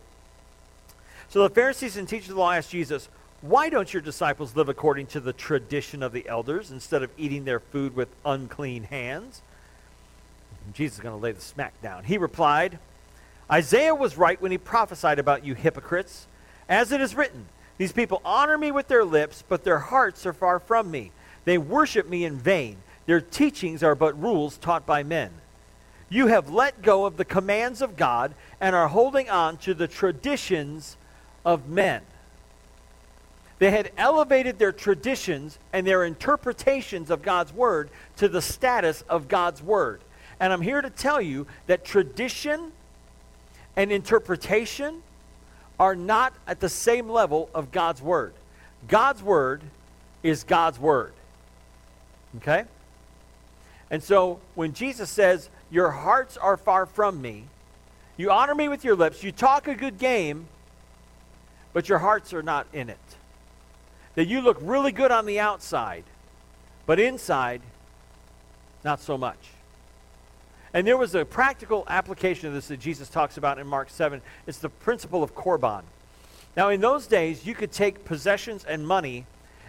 So 1.28 1.42
the 1.42 1.54
Pharisees 1.54 1.96
and 1.96 2.08
teachers 2.08 2.30
of 2.30 2.36
the 2.36 2.40
law 2.40 2.52
asked 2.52 2.70
Jesus, 2.70 3.08
why 3.44 3.68
don't 3.68 3.92
your 3.92 4.00
disciples 4.00 4.56
live 4.56 4.70
according 4.70 5.04
to 5.08 5.20
the 5.20 5.34
tradition 5.34 6.02
of 6.02 6.12
the 6.12 6.26
elders 6.26 6.70
instead 6.70 7.02
of 7.02 7.10
eating 7.18 7.44
their 7.44 7.60
food 7.60 7.94
with 7.94 8.08
unclean 8.24 8.84
hands? 8.84 9.42
Jesus 10.72 10.96
is 10.96 11.02
going 11.02 11.14
to 11.14 11.22
lay 11.22 11.32
the 11.32 11.42
smack 11.42 11.78
down. 11.82 12.04
He 12.04 12.16
replied, 12.16 12.78
Isaiah 13.52 13.94
was 13.94 14.16
right 14.16 14.40
when 14.40 14.50
he 14.50 14.56
prophesied 14.56 15.18
about 15.18 15.44
you 15.44 15.52
hypocrites. 15.54 16.26
As 16.70 16.90
it 16.90 17.02
is 17.02 17.14
written, 17.14 17.44
these 17.76 17.92
people 17.92 18.22
honor 18.24 18.56
me 18.56 18.72
with 18.72 18.88
their 18.88 19.04
lips, 19.04 19.44
but 19.46 19.62
their 19.62 19.78
hearts 19.78 20.24
are 20.24 20.32
far 20.32 20.58
from 20.58 20.90
me. 20.90 21.12
They 21.44 21.58
worship 21.58 22.08
me 22.08 22.24
in 22.24 22.38
vain. 22.38 22.78
Their 23.04 23.20
teachings 23.20 23.82
are 23.82 23.94
but 23.94 24.18
rules 24.18 24.56
taught 24.56 24.86
by 24.86 25.02
men. 25.02 25.30
You 26.08 26.28
have 26.28 26.48
let 26.48 26.80
go 26.80 27.04
of 27.04 27.18
the 27.18 27.26
commands 27.26 27.82
of 27.82 27.98
God 27.98 28.34
and 28.58 28.74
are 28.74 28.88
holding 28.88 29.28
on 29.28 29.58
to 29.58 29.74
the 29.74 29.86
traditions 29.86 30.96
of 31.44 31.68
men. 31.68 32.00
They 33.58 33.70
had 33.70 33.92
elevated 33.96 34.58
their 34.58 34.72
traditions 34.72 35.58
and 35.72 35.86
their 35.86 36.04
interpretations 36.04 37.10
of 37.10 37.22
God's 37.22 37.52
word 37.52 37.90
to 38.16 38.28
the 38.28 38.42
status 38.42 39.02
of 39.08 39.28
God's 39.28 39.62
word. 39.62 40.00
And 40.40 40.52
I'm 40.52 40.60
here 40.60 40.82
to 40.82 40.90
tell 40.90 41.20
you 41.20 41.46
that 41.66 41.84
tradition 41.84 42.72
and 43.76 43.92
interpretation 43.92 45.02
are 45.78 45.94
not 45.94 46.32
at 46.46 46.60
the 46.60 46.68
same 46.68 47.08
level 47.08 47.48
of 47.54 47.70
God's 47.70 48.02
word. 48.02 48.34
God's 48.88 49.22
word 49.22 49.62
is 50.22 50.44
God's 50.44 50.78
word. 50.78 51.12
Okay? 52.38 52.64
And 53.90 54.02
so 54.02 54.40
when 54.54 54.72
Jesus 54.72 55.10
says, 55.10 55.48
Your 55.70 55.90
hearts 55.90 56.36
are 56.36 56.56
far 56.56 56.86
from 56.86 57.22
me, 57.22 57.44
you 58.16 58.30
honor 58.30 58.54
me 58.54 58.68
with 58.68 58.84
your 58.84 58.96
lips, 58.96 59.22
you 59.22 59.30
talk 59.30 59.68
a 59.68 59.74
good 59.74 59.98
game, 59.98 60.48
but 61.72 61.88
your 61.88 61.98
hearts 61.98 62.32
are 62.32 62.42
not 62.42 62.66
in 62.72 62.88
it 62.88 62.98
that 64.14 64.26
you 64.26 64.40
look 64.40 64.58
really 64.60 64.92
good 64.92 65.10
on 65.10 65.26
the 65.26 65.40
outside, 65.40 66.04
but 66.86 67.00
inside, 67.00 67.62
not 68.84 69.00
so 69.00 69.18
much. 69.18 69.38
And 70.72 70.86
there 70.86 70.96
was 70.96 71.14
a 71.14 71.24
practical 71.24 71.84
application 71.88 72.48
of 72.48 72.54
this 72.54 72.68
that 72.68 72.80
Jesus 72.80 73.08
talks 73.08 73.36
about 73.36 73.58
in 73.58 73.66
Mark 73.66 73.90
7. 73.90 74.20
It's 74.46 74.58
the 74.58 74.68
principle 74.68 75.22
of 75.22 75.34
Korban. 75.34 75.82
Now, 76.56 76.68
in 76.68 76.80
those 76.80 77.06
days, 77.06 77.46
you 77.46 77.54
could 77.54 77.72
take 77.72 78.04
possessions 78.04 78.64
and 78.64 78.86
money 78.86 79.26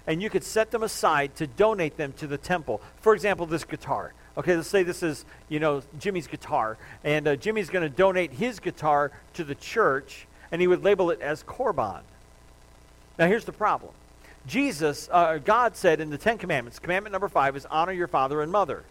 and 0.08 0.22
you 0.22 0.30
could 0.30 0.44
set 0.44 0.72
them 0.72 0.84
aside 0.84 1.36
to 1.36 1.48
donate 1.48 1.98
them 1.98 2.14
to 2.14 2.28
the 2.28 2.38
temple. 2.38 2.82
For 3.02 3.14
example, 3.14 3.46
this 3.46 3.64
guitar. 3.64 4.14
Okay, 4.38 4.56
let's 4.56 4.68
say 4.68 4.84
this 4.84 5.02
is, 5.02 5.26
you 5.50 5.60
know, 5.60 5.82
Jimmy's 5.98 6.28
guitar, 6.28 6.78
and 7.04 7.28
uh, 7.28 7.36
Jimmy's 7.38 7.70
going 7.70 7.90
to 7.90 7.96
donate 7.96 8.34
his 8.34 8.60
guitar 8.60 9.12
to 9.34 9.44
the 9.44 9.56
church, 9.56 10.28
and 10.52 10.60
he 10.60 10.68
would 10.68 10.84
label 10.84 11.10
it 11.10 11.22
as 11.22 11.42
Korban. 11.44 12.02
Now, 13.18 13.28
here's 13.28 13.46
the 13.46 13.54
problem. 13.54 13.94
Jesus, 14.48 15.10
uh, 15.12 15.40
God 15.40 15.76
said 15.76 16.00
in 16.00 16.10
the 16.10 16.18
Ten 16.18 16.38
Commandments, 16.38 16.80
commandment 16.80 17.12
number 17.12 17.28
five 17.30 17.56
is 17.56 17.66
honor 17.66 17.92
your 17.92 18.08
father 18.08 18.42
and 18.42 18.52
mother. 18.52 18.84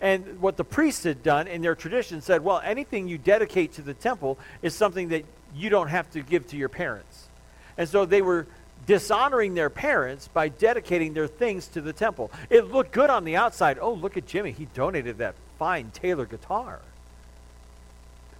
And 0.00 0.40
what 0.40 0.56
the 0.56 0.64
priests 0.64 1.04
had 1.04 1.22
done 1.22 1.46
in 1.46 1.60
their 1.60 1.74
tradition 1.74 2.22
said, 2.22 2.42
well, 2.42 2.60
anything 2.64 3.06
you 3.06 3.18
dedicate 3.18 3.74
to 3.74 3.82
the 3.82 3.92
temple 3.92 4.38
is 4.62 4.74
something 4.74 5.08
that 5.08 5.24
you 5.54 5.68
don't 5.68 5.88
have 5.88 6.10
to 6.12 6.22
give 6.22 6.46
to 6.48 6.56
your 6.56 6.70
parents. 6.70 7.28
And 7.76 7.86
so 7.88 8.06
they 8.06 8.22
were 8.22 8.46
dishonoring 8.86 9.54
their 9.54 9.68
parents 9.68 10.28
by 10.28 10.48
dedicating 10.48 11.12
their 11.12 11.26
things 11.26 11.66
to 11.68 11.82
the 11.82 11.92
temple. 11.92 12.30
It 12.48 12.72
looked 12.72 12.92
good 12.92 13.10
on 13.10 13.24
the 13.24 13.36
outside. 13.36 13.78
Oh, 13.78 13.92
look 13.92 14.16
at 14.16 14.26
Jimmy. 14.26 14.52
He 14.52 14.64
donated 14.72 15.18
that 15.18 15.34
fine 15.58 15.90
Taylor 15.90 16.24
guitar. 16.24 16.80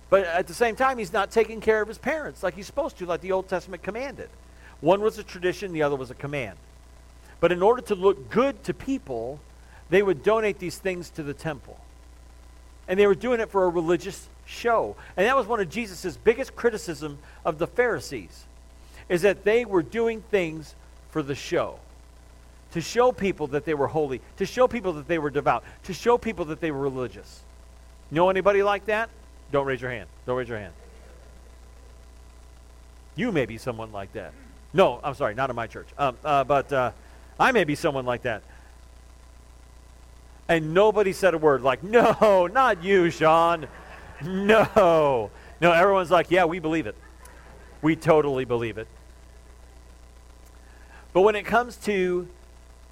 But 0.09 0.25
at 0.25 0.47
the 0.47 0.55
same 0.55 0.77
time, 0.77 0.97
he's 0.97 1.13
not 1.13 1.31
taking 1.31 1.61
care 1.61 1.83
of 1.83 1.89
his 1.89 1.99
parents 1.99 2.43
like 2.43 2.55
he's 2.55 2.67
supposed 2.67 2.97
to, 2.99 3.07
like 3.07 3.21
the 3.21 3.33
Old 3.33 3.49
Testament 3.49 3.83
commanded. 3.83 4.31
One 4.81 5.01
was 5.01 5.19
a 5.19 5.23
tradition, 5.23 5.73
the 5.73 5.83
other 5.83 5.97
was 5.97 6.11
a 6.11 6.15
command. 6.15 6.57
But 7.41 7.53
in 7.53 7.63
order 7.63 7.83
to 7.83 7.95
look 7.95 8.31
good 8.31 8.63
to 8.65 8.75
people, 8.75 9.41
they 9.89 10.03
would 10.03 10.23
donate 10.23 10.59
these 10.59 10.79
things 10.79 11.11
to 11.11 11.23
the 11.23 11.35
temple. 11.35 11.79
And 12.89 12.99
they 12.99 13.07
were 13.07 13.15
doing 13.15 13.41
it 13.41 13.51
for 13.51 13.65
a 13.65 13.69
religious 13.69 14.29
show. 14.47 14.97
And 15.17 15.27
that 15.27 15.37
was 15.37 15.47
one 15.47 15.61
of 15.61 15.71
Jesus' 15.71 16.17
biggest 16.17 16.57
criticism 16.57 17.19
of 17.45 17.59
the 17.59 17.67
Pharisees, 17.67 18.45
is 19.09 19.23
that 19.23 19.45
they 19.45 19.65
were 19.65 19.83
doing 19.83 20.23
things 20.31 20.75
for 21.11 21.23
the 21.23 21.35
show. 21.35 21.79
To 22.73 22.81
show 22.81 23.11
people 23.11 23.49
that 23.49 23.65
they 23.65 23.75
were 23.75 23.89
holy, 23.89 24.21
to 24.37 24.47
show 24.47 24.69
people 24.69 24.93
that 24.95 25.09
they 25.09 25.19
were 25.19 25.31
devout, 25.31 25.65
to 25.85 25.93
show 25.93 26.17
people 26.19 26.45
that 26.47 26.61
they 26.61 26.71
were 26.71 26.81
religious. 26.81 27.43
Know 28.11 28.31
anybody 28.31 28.63
like 28.63 28.87
that? 28.87 29.11
Don't 29.51 29.67
raise 29.67 29.81
your 29.81 29.91
hand. 29.91 30.09
Don't 30.27 30.37
raise 30.37 30.49
your 30.49 30.59
hand. 30.59 30.73
You 33.17 33.33
may 33.33 33.47
be 33.47 33.59
someone 33.59 33.93
like 33.93 34.13
that. 34.13 34.33
No, 34.73 35.01
I'm 35.03 35.15
sorry, 35.15 35.35
not 35.35 35.51
in 35.51 35.57
my 35.57 35.67
church. 35.67 35.89
Um, 35.99 36.17
uh, 36.25 36.45
but 36.45 36.73
uh, 36.73 36.93
I 37.39 37.53
may 37.53 37.65
be 37.65 37.75
someone 37.75 38.07
like 38.07 38.23
that. 38.23 38.43
And 40.49 40.75
nobody 40.75 41.13
said 41.13 41.35
a 41.35 41.39
word 41.39 41.63
like, 41.63 41.83
no, 41.83 42.47
not 42.53 42.83
you, 42.83 43.11
Sean. 43.11 43.67
No. 44.25 45.31
No, 45.61 45.73
everyone's 45.73 46.11
like, 46.11 46.31
yeah, 46.31 46.45
we 46.45 46.59
believe 46.59 46.87
it. 46.87 46.97
We 47.83 47.97
totally 47.97 48.45
believe 48.45 48.79
it. 48.79 48.89
But 51.13 51.23
when 51.23 51.35
it 51.35 51.45
comes 51.45 51.77
to 51.79 52.29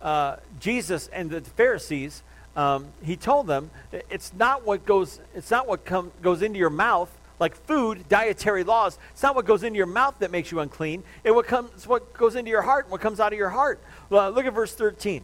uh, 0.03 0.37
Jesus 0.61 1.09
and 1.09 1.31
the 1.31 1.41
Pharisees, 1.41 2.23
um, 2.57 2.87
he 3.03 3.17
told 3.17 3.47
them 3.47 3.71
it's 3.93 4.33
not 4.35 4.67
what 4.67 4.85
goes 4.85 5.21
it's 5.35 5.51
not 5.51 5.69
what 5.69 5.85
come, 5.85 6.11
goes 6.23 6.43
into 6.43 6.59
your 6.59 6.71
mouth 6.71 7.17
like 7.41 7.55
food, 7.55 8.09
dietary 8.09 8.65
laws. 8.65 8.99
It's 9.13 9.23
not 9.23 9.35
what 9.35 9.47
goes 9.47 9.63
into 9.63 9.77
your 9.77 9.87
mouth 9.87 10.17
that 10.19 10.31
makes 10.31 10.51
you 10.51 10.61
unclean. 10.61 11.05
It 11.25 11.35
what 11.35 11.47
comes, 11.47 11.87
what 11.87 12.13
goes 12.15 12.37
into 12.37 12.51
your 12.51 12.63
heart, 12.63 12.87
and 12.87 12.93
what 12.93 13.01
comes 13.01 13.21
out 13.21 13.33
of 13.33 13.39
your 13.39 13.51
heart. 13.51 13.81
Look 14.11 14.45
at 14.45 14.53
verse 14.53 14.75
13. 14.75 15.23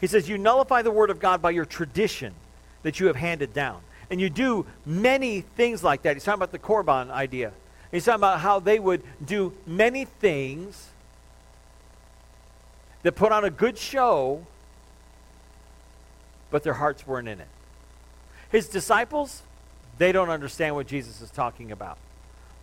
He 0.00 0.06
says, 0.06 0.28
You 0.28 0.38
nullify 0.38 0.82
the 0.82 0.90
word 0.90 1.10
of 1.10 1.20
God 1.20 1.40
by 1.42 1.50
your 1.50 1.64
tradition 1.64 2.34
that 2.82 3.00
you 3.00 3.06
have 3.06 3.16
handed 3.16 3.52
down. 3.52 3.80
And 4.10 4.20
you 4.20 4.28
do 4.30 4.66
many 4.84 5.40
things 5.40 5.82
like 5.82 6.02
that. 6.02 6.14
He's 6.14 6.24
talking 6.24 6.38
about 6.38 6.52
the 6.52 6.58
Korban 6.58 7.10
idea. 7.10 7.52
He's 7.90 8.04
talking 8.04 8.20
about 8.20 8.40
how 8.40 8.60
they 8.60 8.78
would 8.78 9.02
do 9.24 9.52
many 9.66 10.04
things 10.04 10.90
that 13.02 13.12
put 13.12 13.32
on 13.32 13.44
a 13.44 13.50
good 13.50 13.78
show, 13.78 14.46
but 16.50 16.62
their 16.62 16.74
hearts 16.74 17.06
weren't 17.06 17.28
in 17.28 17.40
it. 17.40 17.48
His 18.50 18.68
disciples, 18.68 19.42
they 19.98 20.12
don't 20.12 20.30
understand 20.30 20.74
what 20.74 20.86
Jesus 20.86 21.20
is 21.20 21.30
talking 21.30 21.72
about. 21.72 21.98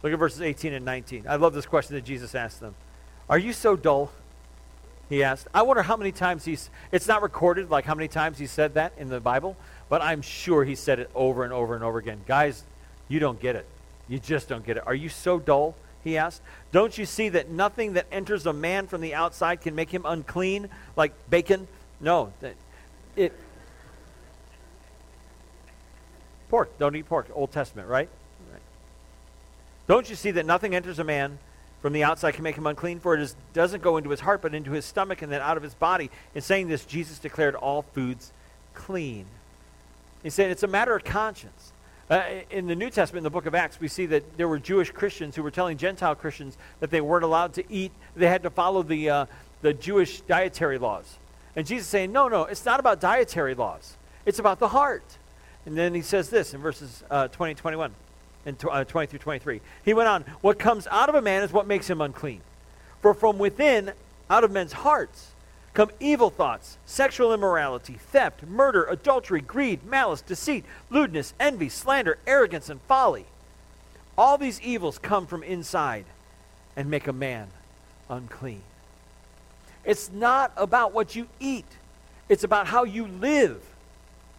Look 0.03 0.13
at 0.13 0.19
verses 0.19 0.41
18 0.41 0.73
and 0.73 0.85
19. 0.85 1.25
I 1.27 1.35
love 1.35 1.53
this 1.53 1.65
question 1.65 1.95
that 1.95 2.03
Jesus 2.03 2.33
asked 2.35 2.59
them. 2.59 2.75
Are 3.29 3.37
you 3.37 3.53
so 3.53 3.75
dull? 3.75 4.11
He 5.09 5.23
asked. 5.23 5.47
I 5.53 5.61
wonder 5.63 5.83
how 5.83 5.97
many 5.97 6.11
times 6.11 6.45
he's, 6.45 6.69
it's 6.91 7.07
not 7.07 7.21
recorded 7.21 7.69
like 7.69 7.85
how 7.85 7.95
many 7.95 8.07
times 8.07 8.37
he 8.37 8.47
said 8.47 8.75
that 8.75 8.93
in 8.97 9.09
the 9.09 9.19
Bible, 9.19 9.57
but 9.89 10.01
I'm 10.01 10.21
sure 10.21 10.63
he 10.63 10.75
said 10.75 10.99
it 10.99 11.09
over 11.13 11.43
and 11.43 11.51
over 11.51 11.75
and 11.75 11.83
over 11.83 11.97
again. 11.97 12.21
Guys, 12.25 12.63
you 13.09 13.19
don't 13.19 13.39
get 13.39 13.57
it. 13.57 13.65
You 14.07 14.19
just 14.19 14.47
don't 14.47 14.65
get 14.65 14.77
it. 14.77 14.83
Are 14.87 14.95
you 14.95 15.09
so 15.09 15.37
dull? 15.37 15.75
He 16.03 16.17
asked. 16.17 16.41
Don't 16.71 16.97
you 16.97 17.05
see 17.05 17.29
that 17.29 17.49
nothing 17.49 17.93
that 17.93 18.07
enters 18.11 18.45
a 18.45 18.53
man 18.53 18.87
from 18.87 19.01
the 19.01 19.13
outside 19.13 19.61
can 19.61 19.75
make 19.75 19.91
him 19.91 20.03
unclean, 20.05 20.69
like 20.95 21.13
bacon? 21.29 21.67
No. 21.99 22.33
It, 23.15 23.33
Pork. 26.51 26.77
Don't 26.77 26.95
eat 26.97 27.07
pork. 27.07 27.27
Old 27.33 27.51
Testament, 27.53 27.87
right? 27.87 28.09
right? 28.51 28.61
Don't 29.87 30.09
you 30.09 30.17
see 30.17 30.31
that 30.31 30.45
nothing 30.45 30.75
enters 30.75 30.99
a 30.99 31.03
man 31.05 31.39
from 31.81 31.93
the 31.93 32.03
outside 32.03 32.33
can 32.33 32.43
make 32.43 32.57
him 32.57 32.67
unclean? 32.67 32.99
For 32.99 33.15
it 33.15 33.21
is, 33.21 33.37
doesn't 33.53 33.81
go 33.81 33.95
into 33.95 34.09
his 34.09 34.19
heart, 34.19 34.41
but 34.41 34.53
into 34.53 34.71
his 34.71 34.83
stomach 34.83 35.21
and 35.21 35.31
then 35.31 35.41
out 35.41 35.55
of 35.55 35.63
his 35.63 35.73
body. 35.73 36.11
In 36.35 36.41
saying 36.41 36.67
this, 36.67 36.83
Jesus 36.83 37.19
declared 37.19 37.55
all 37.55 37.83
foods 37.83 38.33
clean. 38.73 39.25
He 40.23 40.29
said 40.29 40.51
it's 40.51 40.63
a 40.63 40.67
matter 40.67 40.93
of 40.93 41.05
conscience. 41.05 41.71
Uh, 42.09 42.21
in 42.49 42.67
the 42.67 42.75
New 42.75 42.89
Testament, 42.89 43.19
in 43.19 43.23
the 43.23 43.29
book 43.29 43.45
of 43.45 43.55
Acts, 43.55 43.79
we 43.79 43.87
see 43.87 44.05
that 44.07 44.35
there 44.35 44.49
were 44.49 44.59
Jewish 44.59 44.91
Christians 44.91 45.37
who 45.37 45.43
were 45.43 45.51
telling 45.51 45.77
Gentile 45.77 46.15
Christians 46.15 46.57
that 46.81 46.91
they 46.91 46.99
weren't 46.99 47.23
allowed 47.23 47.53
to 47.53 47.63
eat. 47.71 47.93
They 48.13 48.27
had 48.27 48.43
to 48.43 48.49
follow 48.49 48.83
the, 48.83 49.09
uh, 49.09 49.25
the 49.61 49.73
Jewish 49.73 50.19
dietary 50.19 50.77
laws. 50.77 51.17
And 51.55 51.65
Jesus 51.65 51.87
saying, 51.87 52.11
no, 52.11 52.27
no, 52.27 52.43
it's 52.43 52.65
not 52.65 52.81
about 52.81 52.99
dietary 52.99 53.55
laws. 53.55 53.95
It's 54.25 54.39
about 54.39 54.59
the 54.59 54.67
heart. 54.67 55.05
And 55.65 55.77
then 55.77 55.93
he 55.93 56.01
says 56.01 56.29
this 56.29 56.53
in 56.53 56.61
verses 56.61 57.03
uh, 57.09 57.27
20 57.27 57.55
21 57.55 57.93
and 58.45 58.57
tw- 58.57 58.65
uh, 58.65 58.83
20 58.83 59.07
through 59.07 59.19
23. 59.19 59.61
He 59.85 59.93
went 59.93 60.09
on, 60.09 60.23
What 60.41 60.59
comes 60.59 60.87
out 60.87 61.09
of 61.09 61.15
a 61.15 61.21
man 61.21 61.43
is 61.43 61.51
what 61.51 61.67
makes 61.67 61.89
him 61.89 62.01
unclean. 62.01 62.41
For 63.01 63.13
from 63.13 63.37
within, 63.37 63.91
out 64.29 64.43
of 64.43 64.51
men's 64.51 64.73
hearts, 64.73 65.31
come 65.73 65.89
evil 65.99 66.29
thoughts, 66.29 66.77
sexual 66.85 67.33
immorality, 67.33 67.93
theft, 67.93 68.43
murder, 68.43 68.85
adultery, 68.85 69.41
greed, 69.41 69.83
malice, 69.83 70.21
deceit, 70.21 70.65
lewdness, 70.89 71.33
envy, 71.39 71.69
slander, 71.69 72.17
arrogance, 72.25 72.69
and 72.69 72.81
folly. 72.81 73.25
All 74.17 74.37
these 74.37 74.61
evils 74.61 74.97
come 74.97 75.25
from 75.25 75.43
inside 75.43 76.05
and 76.75 76.89
make 76.89 77.07
a 77.07 77.13
man 77.13 77.47
unclean. 78.09 78.61
It's 79.83 80.11
not 80.11 80.51
about 80.57 80.93
what 80.93 81.15
you 81.15 81.27
eat, 81.39 81.65
it's 82.29 82.43
about 82.43 82.67
how 82.67 82.83
you 82.83 83.07
live 83.07 83.61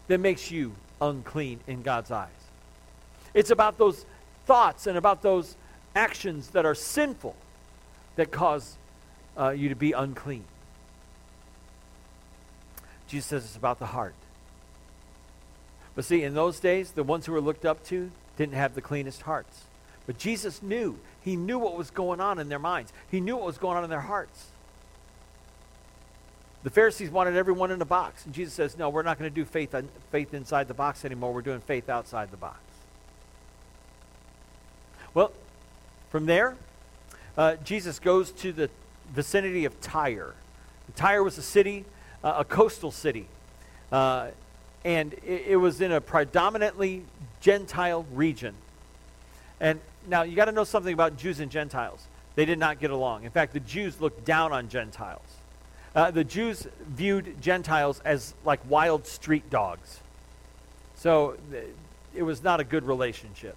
that 0.09 0.19
makes 0.19 0.51
you 0.51 0.73
unclean 1.03 1.61
in 1.67 1.83
God's 1.83 2.11
eyes. 2.11 2.31
It's 3.35 3.51
about 3.51 3.79
those 3.79 4.05
thoughts 4.47 4.87
and 4.87 4.97
about 4.97 5.23
those 5.23 5.57
actions 5.95 6.49
that 6.49 6.65
are 6.65 6.75
sinful 6.75 7.35
that 8.17 8.31
cause 8.31 8.77
uh, 9.39 9.51
you 9.51 9.69
to 9.69 9.75
be 9.75 9.93
unclean. 9.93 10.45
Jesus 13.09 13.27
says 13.27 13.45
it's 13.45 13.57
about 13.57 13.79
the 13.79 13.87
heart. 13.87 14.15
But 15.95 16.05
see, 16.05 16.23
in 16.23 16.35
those 16.35 16.61
days, 16.61 16.93
the 16.93 17.03
ones 17.03 17.27
who 17.27 17.33
were 17.33 17.41
looked 17.41 17.67
up 17.67 17.85
to 17.87 18.11
didn't 18.37 18.55
have 18.55 18.75
the 18.75 18.81
cleanest 18.81 19.23
hearts. 19.23 19.65
But 20.07 20.19
Jesus 20.19 20.63
knew. 20.63 20.99
He 21.21 21.37
knew 21.37 21.59
what 21.59 21.77
was 21.77 21.91
going 21.91 22.21
on 22.21 22.39
in 22.39 22.49
their 22.49 22.59
minds, 22.59 22.93
He 23.11 23.21
knew 23.21 23.37
what 23.37 23.47
was 23.47 23.59
going 23.59 23.77
on 23.77 23.85
in 23.85 23.91
their 23.91 24.01
hearts. 24.01 24.47
The 26.63 26.71
Pharisees 26.71 27.11
wanted 27.11 27.37
everyone 27.37 27.71
in 27.71 27.83
a 27.83 27.87
box. 27.87 28.25
And 28.25 28.35
Jesus 28.35 28.55
says, 28.55 28.79
no, 28.79 28.89
we're 28.89 29.03
not 29.03 29.19
going 29.19 29.31
to 29.31 29.35
do 29.35 29.45
faith, 29.45 29.75
faith 30.11 30.33
inside 30.33 30.69
the 30.69 30.75
box 30.75 31.05
anymore. 31.05 31.33
We're 31.33 31.43
doing 31.43 31.61
faith 31.61 31.89
outside 31.89 32.31
the 32.31 32.37
box. 32.37 32.59
Well, 35.15 35.33
from 36.11 36.27
there, 36.27 36.57
uh, 37.37 37.57
Jesus 37.65 37.99
goes 37.99 38.31
to 38.33 38.53
the 38.53 38.71
vicinity 39.13 39.65
of 39.65 39.81
Tyre. 39.81 40.35
Tyre 40.95 41.23
was 41.23 41.39
a 41.39 41.43
city, 41.43 41.85
uh, 42.23 42.35
a 42.39 42.45
coastal 42.45 42.91
city. 42.91 43.27
Uh, 43.91 44.29
and 44.85 45.15
it, 45.15 45.45
it 45.49 45.57
was 45.57 45.81
in 45.81 45.93
a 45.93 46.01
predominantly 46.01 47.03
Gentile 47.41 48.07
region. 48.13 48.55
And 49.61 49.81
now 50.09 50.23
you 50.23 50.37
got 50.37 50.47
to 50.47 50.53
know 50.53 50.65
something 50.65 50.93
about 50.93 51.17
Jews 51.17 51.41
and 51.41 51.51
Gentiles. 51.51 52.07
They 52.35 52.45
did 52.45 52.59
not 52.59 52.81
get 52.81 52.91
along. 52.91 53.25
In 53.25 53.31
fact, 53.31 53.53
the 53.53 53.61
Jews 53.61 54.01
looked 54.01 54.25
down 54.25 54.53
on 54.53 54.69
Gentiles. 54.69 55.21
Uh, 55.95 56.11
the 56.11 56.25
Jews 56.25 56.67
viewed 56.89 57.41
Gentiles 57.41 58.01
as 58.05 58.35
like 58.45 58.61
wild 58.69 59.07
street 59.07 59.51
dogs. 59.51 60.01
So 60.97 61.37
th- 61.51 61.65
it 62.15 62.23
was 62.23 62.43
not 62.43 62.61
a 62.61 62.65
good 62.65 62.85
relationship. 62.85 63.57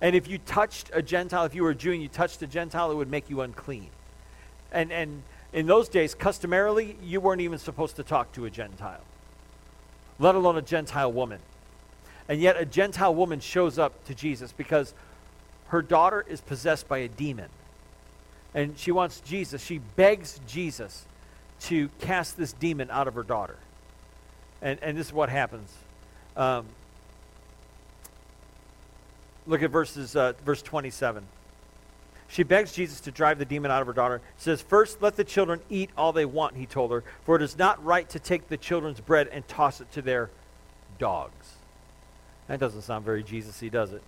And 0.00 0.16
if 0.16 0.28
you 0.28 0.38
touched 0.38 0.90
a 0.92 1.02
Gentile, 1.02 1.44
if 1.44 1.54
you 1.54 1.62
were 1.62 1.70
a 1.70 1.74
Jew 1.74 1.92
and 1.92 2.02
you 2.02 2.08
touched 2.08 2.42
a 2.42 2.46
Gentile, 2.46 2.90
it 2.90 2.94
would 2.94 3.10
make 3.10 3.30
you 3.30 3.40
unclean. 3.42 3.88
And, 4.72 4.92
and 4.92 5.22
in 5.52 5.66
those 5.66 5.88
days, 5.88 6.14
customarily, 6.14 6.96
you 7.02 7.20
weren't 7.20 7.40
even 7.40 7.58
supposed 7.58 7.96
to 7.96 8.02
talk 8.02 8.32
to 8.32 8.44
a 8.46 8.50
Gentile, 8.50 9.02
let 10.18 10.34
alone 10.34 10.56
a 10.56 10.62
Gentile 10.62 11.12
woman. 11.12 11.40
And 12.28 12.40
yet, 12.40 12.56
a 12.56 12.64
Gentile 12.64 13.14
woman 13.14 13.40
shows 13.40 13.78
up 13.78 14.04
to 14.04 14.14
Jesus 14.14 14.52
because 14.52 14.94
her 15.68 15.82
daughter 15.82 16.24
is 16.28 16.40
possessed 16.40 16.88
by 16.88 16.98
a 16.98 17.08
demon. 17.08 17.48
And 18.54 18.78
she 18.78 18.92
wants 18.92 19.20
Jesus, 19.20 19.62
she 19.62 19.78
begs 19.78 20.40
Jesus 20.46 21.06
to 21.60 21.88
cast 22.00 22.36
this 22.36 22.52
demon 22.52 22.90
out 22.90 23.08
of 23.08 23.14
her 23.14 23.22
daughter. 23.22 23.56
And, 24.62 24.78
and 24.82 24.96
this 24.96 25.08
is 25.08 25.12
what 25.12 25.28
happens. 25.28 25.72
Um, 26.36 26.66
look 29.46 29.62
at 29.62 29.70
verses, 29.70 30.16
uh, 30.16 30.32
verse 30.44 30.62
27. 30.62 31.24
She 32.28 32.44
begs 32.44 32.72
Jesus 32.72 33.00
to 33.02 33.10
drive 33.10 33.38
the 33.38 33.44
demon 33.44 33.72
out 33.72 33.80
of 33.80 33.88
her 33.88 33.92
daughter. 33.92 34.20
Says, 34.38 34.62
First, 34.62 35.02
let 35.02 35.16
the 35.16 35.24
children 35.24 35.60
eat 35.68 35.90
all 35.96 36.12
they 36.12 36.24
want, 36.24 36.56
he 36.56 36.64
told 36.64 36.92
her, 36.92 37.02
for 37.24 37.34
it 37.34 37.42
is 37.42 37.58
not 37.58 37.84
right 37.84 38.08
to 38.10 38.20
take 38.20 38.48
the 38.48 38.56
children's 38.56 39.00
bread 39.00 39.28
and 39.32 39.46
toss 39.48 39.80
it 39.80 39.90
to 39.92 40.02
their 40.02 40.30
dogs. 40.98 41.54
That 42.46 42.60
doesn't 42.60 42.82
sound 42.82 43.04
very 43.04 43.24
Jesus 43.24 43.60
y, 43.60 43.68
does 43.68 43.92
it? 43.92 44.02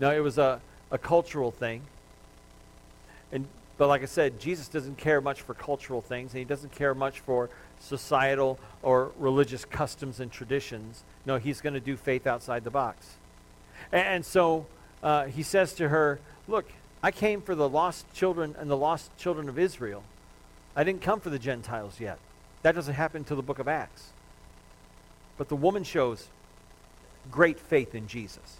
No, 0.00 0.12
it 0.14 0.20
was 0.20 0.38
a, 0.38 0.60
a 0.90 0.98
cultural 0.98 1.52
thing. 1.52 1.82
And, 3.30 3.46
but 3.78 3.86
like 3.86 4.02
I 4.02 4.06
said, 4.06 4.40
Jesus 4.40 4.68
doesn't 4.68 4.98
care 4.98 5.20
much 5.20 5.40
for 5.40 5.54
cultural 5.54 6.02
things, 6.02 6.32
and 6.32 6.40
he 6.40 6.44
doesn't 6.44 6.72
care 6.72 6.94
much 6.94 7.20
for 7.20 7.48
societal 7.78 8.58
or 8.82 9.12
religious 9.16 9.64
customs 9.64 10.18
and 10.18 10.32
traditions. 10.32 11.04
No, 11.24 11.36
he's 11.36 11.60
going 11.60 11.74
to 11.74 11.80
do 11.80 11.96
faith 11.96 12.26
outside 12.26 12.64
the 12.64 12.70
box. 12.70 13.14
And, 13.92 14.26
so 14.26 14.66
uh, 15.02 15.26
he 15.26 15.44
says 15.44 15.72
to 15.74 15.88
her, 15.88 16.18
Look, 16.48 16.70
I 17.02 17.12
came 17.12 17.40
for 17.40 17.54
the 17.54 17.68
lost 17.68 18.12
children 18.12 18.56
and 18.58 18.68
the 18.68 18.76
lost 18.76 19.16
children 19.16 19.48
of 19.48 19.58
Israel. 19.58 20.02
I 20.74 20.82
didn't 20.82 21.02
come 21.02 21.20
for 21.20 21.30
the 21.30 21.38
Gentiles 21.38 22.00
yet. 22.00 22.18
That 22.62 22.74
doesn't 22.74 22.94
happen 22.94 23.18
until 23.18 23.36
the 23.36 23.42
book 23.42 23.60
of 23.60 23.68
Acts. 23.68 24.10
But 25.36 25.48
the 25.48 25.56
woman 25.56 25.84
shows 25.84 26.26
great 27.30 27.60
faith 27.60 27.94
in 27.94 28.08
Jesus. 28.08 28.56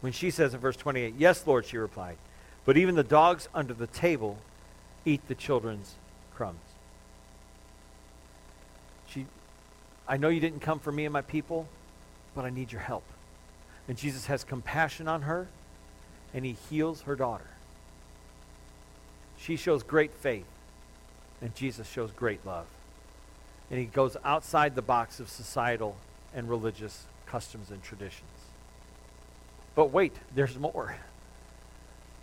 When 0.00 0.12
she 0.12 0.30
says 0.30 0.54
in 0.54 0.60
verse 0.60 0.76
28, 0.76 1.14
Yes, 1.16 1.46
Lord, 1.46 1.66
she 1.66 1.76
replied, 1.76 2.16
but 2.66 2.76
even 2.76 2.96
the 2.96 3.02
dogs 3.02 3.48
under 3.54 3.72
the 3.72 3.86
table 3.86 4.36
eat 5.06 5.26
the 5.28 5.34
children's 5.34 5.94
crumbs. 6.34 6.60
She, 9.08 9.24
I 10.06 10.18
know 10.18 10.28
you 10.28 10.40
didn't 10.40 10.60
come 10.60 10.80
for 10.80 10.92
me 10.92 11.06
and 11.06 11.12
my 11.12 11.22
people, 11.22 11.68
but 12.34 12.44
I 12.44 12.50
need 12.50 12.72
your 12.72 12.82
help. 12.82 13.04
And 13.88 13.96
Jesus 13.96 14.26
has 14.26 14.44
compassion 14.44 15.08
on 15.08 15.22
her 15.22 15.46
and 16.34 16.44
he 16.44 16.56
heals 16.68 17.02
her 17.02 17.16
daughter. 17.16 17.46
She 19.38 19.56
shows 19.56 19.82
great 19.82 20.12
faith, 20.12 20.46
and 21.40 21.54
Jesus 21.54 21.88
shows 21.88 22.10
great 22.10 22.44
love. 22.44 22.66
And 23.70 23.78
he 23.78 23.86
goes 23.86 24.16
outside 24.24 24.74
the 24.74 24.82
box 24.82 25.20
of 25.20 25.28
societal 25.28 25.96
and 26.34 26.48
religious 26.48 27.04
customs 27.26 27.70
and 27.70 27.82
traditions. 27.82 28.30
But 29.74 29.92
wait, 29.92 30.14
there's 30.34 30.58
more. 30.58 30.96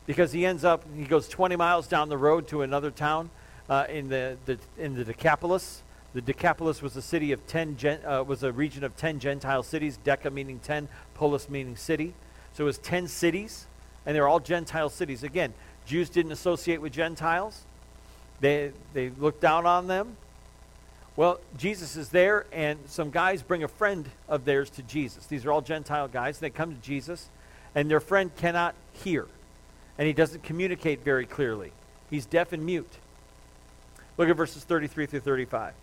Because 0.05 0.31
he 0.31 0.45
ends 0.45 0.65
up, 0.65 0.83
he 0.95 1.05
goes 1.05 1.27
20 1.27 1.55
miles 1.55 1.87
down 1.87 2.09
the 2.09 2.17
road 2.17 2.47
to 2.49 2.61
another 2.61 2.91
town 2.91 3.29
uh, 3.69 3.85
in, 3.89 4.09
the, 4.09 4.37
the, 4.45 4.59
in 4.77 4.95
the 4.95 5.05
Decapolis. 5.05 5.81
The 6.13 6.21
Decapolis 6.21 6.81
was 6.81 6.95
a 6.95 7.01
city 7.01 7.31
of 7.31 7.45
10, 7.47 7.77
gen, 7.77 8.05
uh, 8.05 8.23
was 8.23 8.43
a 8.43 8.51
region 8.51 8.83
of 8.83 8.95
10 8.97 9.19
Gentile 9.19 9.63
cities, 9.63 9.97
Deca 10.03 10.31
meaning 10.31 10.59
10, 10.59 10.87
polis 11.13 11.49
meaning 11.49 11.75
city. 11.75 12.13
So 12.53 12.63
it 12.63 12.67
was 12.67 12.77
10 12.79 13.07
cities 13.07 13.67
and 14.05 14.15
they're 14.15 14.27
all 14.27 14.39
Gentile 14.39 14.89
cities. 14.89 15.23
Again, 15.23 15.53
Jews 15.85 16.09
didn't 16.09 16.31
associate 16.31 16.81
with 16.81 16.93
Gentiles. 16.93 17.63
They, 18.39 18.71
they 18.93 19.09
looked 19.09 19.41
down 19.41 19.65
on 19.65 19.87
them. 19.87 20.17
Well, 21.15 21.39
Jesus 21.57 21.95
is 21.95 22.09
there, 22.09 22.45
and 22.51 22.79
some 22.87 23.11
guys 23.11 23.43
bring 23.43 23.63
a 23.63 23.67
friend 23.67 24.09
of 24.27 24.45
theirs 24.45 24.69
to 24.71 24.83
Jesus. 24.83 25.27
These 25.27 25.45
are 25.45 25.51
all 25.51 25.61
Gentile 25.61 26.07
guys. 26.07 26.39
They 26.39 26.49
come 26.49 26.73
to 26.75 26.81
Jesus, 26.81 27.29
and 27.75 27.89
their 27.89 27.99
friend 27.99 28.35
cannot 28.35 28.73
hear, 28.91 29.27
and 29.97 30.07
he 30.07 30.13
doesn't 30.13 30.43
communicate 30.43 31.03
very 31.03 31.25
clearly. 31.25 31.71
He's 32.09 32.25
deaf 32.25 32.53
and 32.53 32.65
mute. 32.65 32.91
Look 34.17 34.29
at 34.29 34.35
verses 34.35 34.63
33 34.63 35.05
through 35.07 35.19
35. 35.21 35.73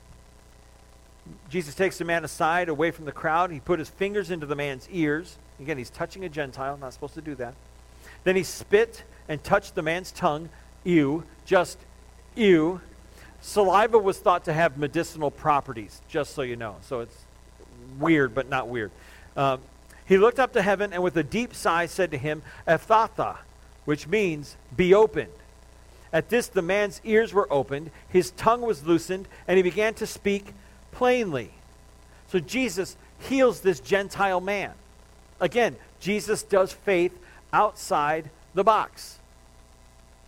Jesus 1.48 1.74
takes 1.74 1.98
the 1.98 2.04
man 2.04 2.24
aside, 2.24 2.68
away 2.68 2.90
from 2.90 3.04
the 3.04 3.12
crowd. 3.12 3.50
He 3.50 3.60
put 3.60 3.78
his 3.78 3.88
fingers 3.88 4.30
into 4.30 4.46
the 4.46 4.56
man's 4.56 4.88
ears. 4.90 5.36
Again, 5.60 5.78
he's 5.78 5.90
touching 5.90 6.24
a 6.24 6.28
Gentile, 6.28 6.76
not 6.76 6.92
supposed 6.92 7.14
to 7.14 7.20
do 7.20 7.34
that. 7.36 7.54
Then 8.24 8.36
he 8.36 8.42
spit 8.42 9.04
and 9.28 9.42
touched 9.42 9.75
the 9.75 9.82
man's 9.82 10.10
tongue. 10.12 10.49
Ew. 10.84 11.25
Just 11.44 11.78
ew. 12.34 12.80
Saliva 13.40 13.99
was 13.99 14.18
thought 14.18 14.44
to 14.44 14.52
have 14.52 14.76
medicinal 14.76 15.30
properties, 15.30 16.00
just 16.08 16.34
so 16.34 16.42
you 16.42 16.56
know. 16.56 16.76
So 16.82 17.00
it's 17.00 17.16
weird, 17.99 18.34
but 18.34 18.49
not 18.49 18.68
weird. 18.68 18.90
Um, 19.36 19.60
he 20.06 20.18
looked 20.18 20.38
up 20.40 20.52
to 20.54 20.62
heaven 20.62 20.92
and 20.92 21.02
with 21.02 21.16
a 21.16 21.23
deep 21.23 21.54
sigh 21.54 21.86
said 21.86 22.10
to 22.10 22.18
him, 22.18 22.42
Ephphatha, 22.66 23.38
which 23.84 24.06
means 24.06 24.56
be 24.76 24.95
opened. 24.95 25.32
At 26.12 26.28
this, 26.28 26.49
the 26.49 26.62
man's 26.62 27.00
ears 27.04 27.32
were 27.32 27.50
opened, 27.52 27.90
his 28.08 28.32
tongue 28.32 28.62
was 28.62 28.84
loosened, 28.84 29.28
and 29.47 29.56
he 29.56 29.62
began 29.62 29.95
to 29.95 30.06
speak 30.06 30.52
plainly. 30.93 31.50
So 32.28 32.38
Jesus 32.40 32.97
heals 33.21 33.60
this 33.60 33.80
Gentile 33.80 34.40
man. 34.40 34.73
Again, 35.40 35.76
Jesus 36.00 36.43
does 36.43 36.73
faith 36.73 37.16
outside 37.52 38.30
the 38.54 38.64
box. 38.64 39.19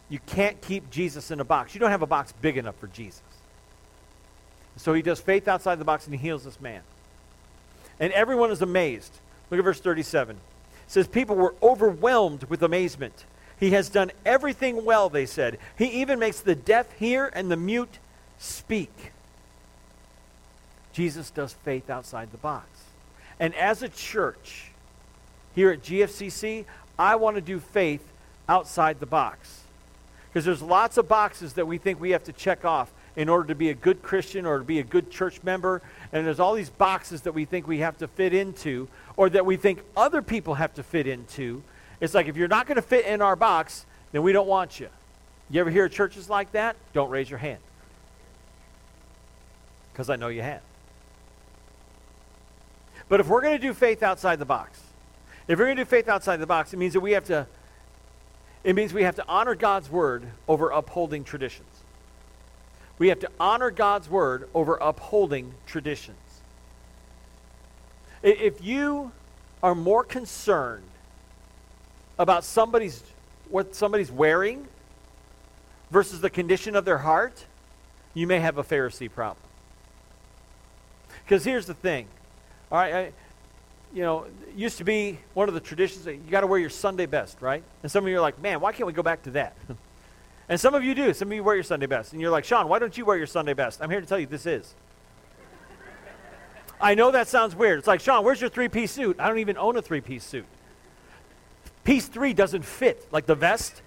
You 0.08 0.20
can't 0.26 0.60
keep 0.60 0.90
Jesus 0.90 1.30
in 1.30 1.40
a 1.40 1.44
box. 1.44 1.74
You 1.74 1.80
don't 1.80 1.90
have 1.90 2.02
a 2.02 2.06
box 2.06 2.32
big 2.40 2.56
enough 2.56 2.76
for 2.76 2.86
Jesus. 2.88 3.22
So 4.76 4.94
he 4.94 5.02
does 5.02 5.20
faith 5.20 5.48
outside 5.48 5.78
the 5.78 5.84
box 5.84 6.06
and 6.06 6.14
he 6.14 6.20
heals 6.20 6.44
this 6.44 6.60
man. 6.60 6.82
And 8.00 8.12
everyone 8.12 8.50
is 8.50 8.62
amazed. 8.62 9.12
Look 9.50 9.58
at 9.58 9.64
verse 9.64 9.80
37. 9.80 10.36
It 10.36 10.40
says, 10.86 11.06
People 11.08 11.36
were 11.36 11.54
overwhelmed 11.62 12.44
with 12.44 12.62
amazement. 12.62 13.24
He 13.62 13.70
has 13.70 13.88
done 13.88 14.10
everything 14.26 14.84
well, 14.84 15.08
they 15.08 15.24
said. 15.24 15.56
He 15.78 16.00
even 16.00 16.18
makes 16.18 16.40
the 16.40 16.56
deaf 16.56 16.90
hear 16.94 17.30
and 17.32 17.48
the 17.48 17.56
mute 17.56 18.00
speak. 18.36 19.12
Jesus 20.92 21.30
does 21.30 21.52
faith 21.52 21.88
outside 21.88 22.32
the 22.32 22.38
box. 22.38 22.66
And 23.38 23.54
as 23.54 23.84
a 23.84 23.88
church, 23.88 24.72
here 25.54 25.70
at 25.70 25.80
GFCC, 25.80 26.64
I 26.98 27.14
want 27.14 27.36
to 27.36 27.40
do 27.40 27.60
faith 27.60 28.02
outside 28.48 28.98
the 28.98 29.06
box. 29.06 29.60
Because 30.28 30.44
there's 30.44 30.60
lots 30.60 30.96
of 30.96 31.06
boxes 31.06 31.52
that 31.52 31.68
we 31.68 31.78
think 31.78 32.00
we 32.00 32.10
have 32.10 32.24
to 32.24 32.32
check 32.32 32.64
off 32.64 32.90
in 33.14 33.28
order 33.28 33.46
to 33.46 33.54
be 33.54 33.70
a 33.70 33.74
good 33.74 34.02
Christian 34.02 34.44
or 34.44 34.58
to 34.58 34.64
be 34.64 34.80
a 34.80 34.82
good 34.82 35.08
church 35.08 35.40
member. 35.44 35.82
And 36.12 36.26
there's 36.26 36.40
all 36.40 36.54
these 36.54 36.70
boxes 36.70 37.22
that 37.22 37.32
we 37.32 37.44
think 37.44 37.68
we 37.68 37.78
have 37.78 37.96
to 37.98 38.08
fit 38.08 38.34
into 38.34 38.88
or 39.16 39.30
that 39.30 39.46
we 39.46 39.56
think 39.56 39.82
other 39.96 40.20
people 40.20 40.54
have 40.54 40.74
to 40.74 40.82
fit 40.82 41.06
into. 41.06 41.62
It's 42.02 42.14
like 42.14 42.26
if 42.26 42.36
you're 42.36 42.48
not 42.48 42.66
going 42.66 42.76
to 42.76 42.82
fit 42.82 43.06
in 43.06 43.22
our 43.22 43.36
box, 43.36 43.86
then 44.10 44.22
we 44.22 44.32
don't 44.32 44.48
want 44.48 44.80
you. 44.80 44.88
You 45.48 45.60
ever 45.60 45.70
hear 45.70 45.88
churches 45.88 46.28
like 46.28 46.50
that? 46.50 46.74
Don't 46.92 47.10
raise 47.10 47.30
your 47.30 47.38
hand. 47.38 47.60
Because 49.92 50.10
I 50.10 50.16
know 50.16 50.26
you 50.26 50.42
have. 50.42 50.62
But 53.08 53.20
if 53.20 53.28
we're 53.28 53.40
going 53.40 53.54
to 53.54 53.64
do 53.64 53.72
faith 53.72 54.02
outside 54.02 54.40
the 54.40 54.44
box, 54.44 54.80
if 55.46 55.60
we're 55.60 55.66
going 55.66 55.76
to 55.76 55.84
do 55.84 55.88
faith 55.88 56.08
outside 56.08 56.38
the 56.38 56.46
box, 56.46 56.72
it 56.72 56.76
means 56.76 56.92
that 56.94 57.00
we 57.00 57.12
have 57.12 57.24
to 57.26 57.46
it 58.64 58.74
means 58.74 58.92
we 58.92 59.04
have 59.04 59.16
to 59.16 59.24
honor 59.28 59.54
God's 59.54 59.88
word 59.90 60.24
over 60.48 60.70
upholding 60.70 61.22
traditions. 61.22 61.68
We 62.98 63.08
have 63.08 63.20
to 63.20 63.30
honor 63.38 63.70
God's 63.70 64.08
word 64.08 64.48
over 64.54 64.76
upholding 64.76 65.54
traditions. 65.66 66.16
If 68.22 68.64
you 68.64 69.12
are 69.62 69.74
more 69.74 70.04
concerned 70.04 70.84
about 72.22 72.44
somebody's 72.44 73.02
what 73.50 73.74
somebody's 73.74 74.10
wearing 74.10 74.66
versus 75.90 76.20
the 76.22 76.30
condition 76.30 76.74
of 76.74 76.86
their 76.86 76.98
heart, 76.98 77.44
you 78.14 78.26
may 78.26 78.40
have 78.40 78.56
a 78.56 78.64
Pharisee 78.64 79.12
problem. 79.12 79.44
Because 81.24 81.44
here's 81.44 81.66
the 81.66 81.74
thing. 81.74 82.06
All 82.70 82.78
right, 82.78 82.94
I, 82.94 83.12
you 83.92 84.02
know, 84.02 84.24
used 84.56 84.78
to 84.78 84.84
be 84.84 85.18
one 85.34 85.48
of 85.48 85.54
the 85.54 85.60
traditions 85.60 86.06
that 86.06 86.14
you 86.14 86.30
got 86.30 86.40
to 86.40 86.46
wear 86.46 86.58
your 86.58 86.70
Sunday 86.70 87.04
best, 87.04 87.42
right? 87.42 87.62
And 87.82 87.92
some 87.92 88.04
of 88.04 88.10
you 88.10 88.16
are 88.16 88.22
like, 88.22 88.40
man, 88.40 88.60
why 88.60 88.72
can't 88.72 88.86
we 88.86 88.94
go 88.94 89.02
back 89.02 89.22
to 89.24 89.30
that? 89.32 89.54
and 90.48 90.58
some 90.58 90.74
of 90.74 90.82
you 90.82 90.94
do. 90.94 91.12
Some 91.12 91.28
of 91.28 91.34
you 91.34 91.44
wear 91.44 91.56
your 91.56 91.64
Sunday 91.64 91.86
best. 91.86 92.12
And 92.12 92.20
you're 92.22 92.30
like, 92.30 92.44
Sean, 92.44 92.68
why 92.68 92.78
don't 92.78 92.96
you 92.96 93.04
wear 93.04 93.18
your 93.18 93.26
Sunday 93.26 93.52
best? 93.52 93.82
I'm 93.82 93.90
here 93.90 94.00
to 94.00 94.06
tell 94.06 94.18
you 94.18 94.26
this 94.26 94.46
is. 94.46 94.74
I 96.80 96.94
know 96.94 97.10
that 97.10 97.28
sounds 97.28 97.54
weird. 97.54 97.80
It's 97.80 97.88
like, 97.88 98.00
Sean, 98.00 98.24
where's 98.24 98.40
your 98.40 98.48
three 98.48 98.68
piece 98.68 98.92
suit? 98.92 99.16
I 99.18 99.28
don't 99.28 99.40
even 99.40 99.58
own 99.58 99.76
a 99.76 99.82
three 99.82 100.00
piece 100.00 100.24
suit. 100.24 100.46
Piece 101.84 102.06
three 102.06 102.32
doesn't 102.32 102.64
fit, 102.64 103.06
like 103.10 103.26
the 103.26 103.34
vest. 103.34 103.82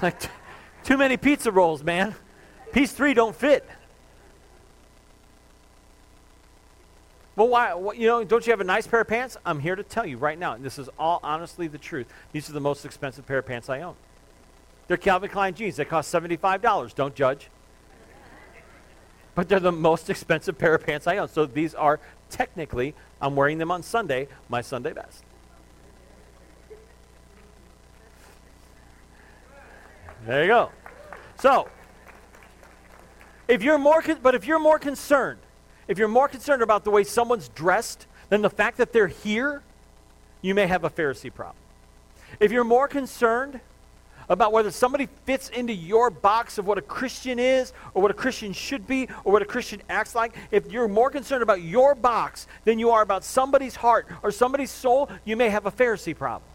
Like, 0.00 0.20
t- 0.20 0.28
too 0.84 0.96
many 0.96 1.16
pizza 1.16 1.50
rolls, 1.50 1.82
man. 1.82 2.14
Piece 2.72 2.92
three 2.92 3.14
don't 3.14 3.34
fit. 3.34 3.68
Well, 7.36 7.48
why? 7.48 7.92
You 7.94 8.06
know, 8.08 8.24
don't 8.24 8.46
you 8.46 8.50
have 8.50 8.60
a 8.60 8.64
nice 8.64 8.86
pair 8.86 9.02
of 9.02 9.08
pants? 9.08 9.36
I'm 9.46 9.60
here 9.60 9.76
to 9.76 9.84
tell 9.84 10.04
you 10.04 10.18
right 10.18 10.38
now, 10.38 10.54
and 10.54 10.64
this 10.64 10.78
is 10.78 10.88
all 10.98 11.20
honestly 11.22 11.68
the 11.68 11.78
truth. 11.78 12.12
These 12.32 12.50
are 12.50 12.52
the 12.52 12.60
most 12.60 12.84
expensive 12.84 13.26
pair 13.26 13.38
of 13.38 13.46
pants 13.46 13.68
I 13.68 13.82
own. 13.82 13.94
They're 14.88 14.96
Calvin 14.96 15.30
Klein 15.30 15.54
jeans. 15.54 15.76
They 15.76 15.84
cost 15.84 16.12
$75. 16.12 16.94
Don't 16.94 17.14
judge. 17.14 17.48
But 19.34 19.48
they're 19.48 19.60
the 19.60 19.70
most 19.70 20.10
expensive 20.10 20.58
pair 20.58 20.74
of 20.74 20.84
pants 20.84 21.06
I 21.06 21.18
own. 21.18 21.28
So 21.28 21.46
these 21.46 21.74
are 21.74 22.00
technically, 22.28 22.94
I'm 23.20 23.36
wearing 23.36 23.58
them 23.58 23.70
on 23.70 23.84
Sunday, 23.84 24.26
my 24.48 24.62
Sunday 24.62 24.92
best. 24.92 25.22
There 30.26 30.42
you 30.42 30.48
go. 30.48 30.70
So, 31.40 31.68
if 33.46 33.62
you're 33.62 33.78
more, 33.78 34.02
con- 34.02 34.18
but 34.22 34.34
if 34.34 34.46
you're 34.46 34.58
more 34.58 34.78
concerned 34.78 35.38
if 35.88 35.96
you're 35.96 36.06
more 36.06 36.28
concerned 36.28 36.62
about 36.62 36.84
the 36.84 36.90
way 36.90 37.02
someone's 37.02 37.48
dressed 37.48 38.06
than 38.28 38.42
the 38.42 38.50
fact 38.50 38.76
that 38.76 38.92
they're 38.92 39.08
here, 39.08 39.62
you 40.42 40.54
may 40.54 40.66
have 40.66 40.84
a 40.84 40.90
Pharisee 40.90 41.32
problem. 41.32 41.56
If 42.38 42.52
you're 42.52 42.62
more 42.62 42.86
concerned 42.86 43.58
about 44.28 44.52
whether 44.52 44.70
somebody 44.70 45.08
fits 45.24 45.48
into 45.48 45.72
your 45.72 46.10
box 46.10 46.58
of 46.58 46.66
what 46.66 46.76
a 46.76 46.82
Christian 46.82 47.38
is 47.38 47.72
or 47.94 48.02
what 48.02 48.10
a 48.10 48.14
Christian 48.14 48.52
should 48.52 48.86
be 48.86 49.08
or 49.24 49.32
what 49.32 49.40
a 49.40 49.46
Christian 49.46 49.80
acts 49.88 50.14
like, 50.14 50.36
if 50.50 50.70
you're 50.70 50.88
more 50.88 51.10
concerned 51.10 51.42
about 51.42 51.62
your 51.62 51.94
box 51.94 52.46
than 52.66 52.78
you 52.78 52.90
are 52.90 53.00
about 53.00 53.24
somebody's 53.24 53.76
heart 53.76 54.06
or 54.22 54.30
somebody's 54.30 54.70
soul, 54.70 55.08
you 55.24 55.34
may 55.38 55.48
have 55.48 55.64
a 55.64 55.72
Pharisee 55.72 56.14
problem. 56.14 56.48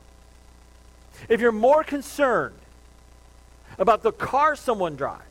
If 1.28 1.41
you're 1.41 1.52
more 1.52 1.84
concerned 1.84 2.54
about 3.77 4.03
the 4.03 4.12
car 4.12 4.55
someone 4.55 4.95
drives 4.95 5.23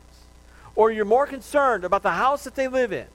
or 0.75 0.91
you're 0.91 1.05
more 1.05 1.27
concerned 1.27 1.83
about 1.83 2.03
the 2.03 2.11
house 2.11 2.43
that 2.43 2.55
they 2.55 2.67
live 2.67 2.91
in 2.91 3.05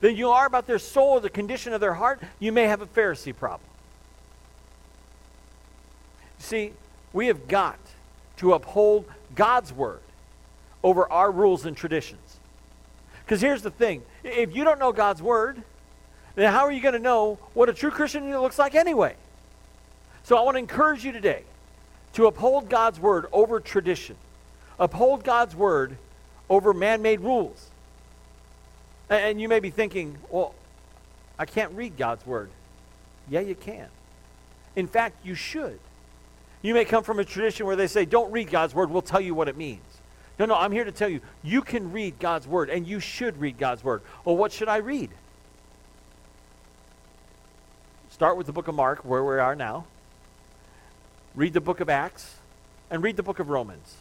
than 0.00 0.16
you 0.16 0.30
are 0.30 0.46
about 0.46 0.66
their 0.66 0.78
soul 0.78 1.10
or 1.10 1.20
the 1.20 1.30
condition 1.30 1.72
of 1.72 1.80
their 1.80 1.94
heart, 1.94 2.20
you 2.38 2.52
may 2.52 2.64
have 2.64 2.82
a 2.82 2.86
Pharisee 2.86 3.34
problem. 3.34 3.68
See, 6.38 6.72
we 7.12 7.28
have 7.28 7.48
got 7.48 7.78
to 8.38 8.52
uphold 8.52 9.06
God's 9.34 9.72
word 9.72 10.00
over 10.84 11.10
our 11.10 11.30
rules 11.30 11.64
and 11.64 11.76
traditions. 11.76 12.38
Because 13.24 13.40
here's 13.40 13.62
the 13.62 13.70
thing 13.70 14.02
if 14.22 14.54
you 14.54 14.64
don't 14.64 14.78
know 14.78 14.92
God's 14.92 15.22
word, 15.22 15.62
then 16.34 16.52
how 16.52 16.60
are 16.60 16.72
you 16.72 16.80
going 16.80 16.94
to 16.94 17.00
know 17.00 17.38
what 17.54 17.68
a 17.68 17.72
true 17.72 17.90
Christian 17.90 18.30
looks 18.30 18.58
like 18.58 18.74
anyway? 18.74 19.16
So 20.22 20.36
I 20.36 20.42
want 20.42 20.56
to 20.56 20.58
encourage 20.58 21.04
you 21.04 21.12
today 21.12 21.42
to 22.12 22.26
uphold 22.26 22.68
God's 22.68 23.00
word 23.00 23.26
over 23.32 23.58
tradition, 23.58 24.16
uphold 24.78 25.24
God's 25.24 25.54
word 25.54 25.96
over 26.48 26.72
man 26.72 27.02
made 27.02 27.20
rules. 27.20 27.70
And 29.08 29.40
you 29.40 29.48
may 29.48 29.60
be 29.60 29.70
thinking, 29.70 30.18
well, 30.30 30.54
I 31.38 31.44
can't 31.44 31.72
read 31.72 31.96
God's 31.96 32.26
word. 32.26 32.50
Yeah, 33.28 33.40
you 33.40 33.54
can. 33.54 33.88
In 34.74 34.86
fact, 34.86 35.24
you 35.24 35.34
should. 35.34 35.78
You 36.62 36.74
may 36.74 36.84
come 36.84 37.04
from 37.04 37.18
a 37.18 37.24
tradition 37.24 37.66
where 37.66 37.76
they 37.76 37.86
say, 37.86 38.04
don't 38.04 38.32
read 38.32 38.50
God's 38.50 38.74
word, 38.74 38.90
we'll 38.90 39.02
tell 39.02 39.20
you 39.20 39.34
what 39.34 39.48
it 39.48 39.56
means. 39.56 39.82
No, 40.38 40.44
no, 40.44 40.54
I'm 40.54 40.72
here 40.72 40.84
to 40.84 40.92
tell 40.92 41.08
you, 41.08 41.20
you 41.42 41.62
can 41.62 41.92
read 41.92 42.18
God's 42.18 42.46
word, 42.46 42.68
and 42.68 42.86
you 42.86 43.00
should 43.00 43.40
read 43.40 43.56
God's 43.58 43.82
word. 43.82 44.02
Well, 44.24 44.36
what 44.36 44.52
should 44.52 44.68
I 44.68 44.78
read? 44.78 45.10
Start 48.10 48.36
with 48.36 48.46
the 48.46 48.52
book 48.52 48.68
of 48.68 48.74
Mark, 48.74 49.04
where 49.04 49.24
we 49.24 49.38
are 49.38 49.54
now. 49.54 49.86
Read 51.34 51.52
the 51.52 51.60
book 51.60 51.80
of 51.80 51.88
Acts, 51.88 52.36
and 52.90 53.02
read 53.02 53.16
the 53.16 53.22
book 53.22 53.38
of 53.38 53.48
Romans. 53.48 53.96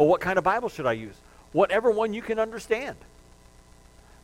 Well, 0.00 0.08
what 0.08 0.22
kind 0.22 0.38
of 0.38 0.44
Bible 0.44 0.70
should 0.70 0.86
I 0.86 0.94
use? 0.94 1.14
Whatever 1.52 1.90
one 1.90 2.14
you 2.14 2.22
can 2.22 2.38
understand. 2.38 2.96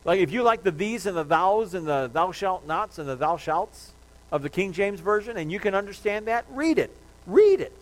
Like 0.05 0.19
if 0.19 0.31
you 0.31 0.41
like 0.41 0.63
the 0.63 0.71
these 0.71 1.05
and 1.05 1.15
the 1.15 1.23
thous 1.23 1.75
and 1.75 1.85
the 1.85 2.09
thou 2.11 2.31
shalt 2.31 2.65
nots 2.65 2.97
and 2.97 3.07
the 3.07 3.15
thou 3.15 3.37
shalts 3.37 3.91
of 4.31 4.41
the 4.41 4.49
King 4.49 4.73
James 4.73 4.99
Version 4.99 5.37
and 5.37 5.51
you 5.51 5.59
can 5.59 5.75
understand 5.75 6.25
that, 6.25 6.45
read 6.49 6.79
it. 6.79 6.89
Read 7.27 7.61
it. 7.61 7.77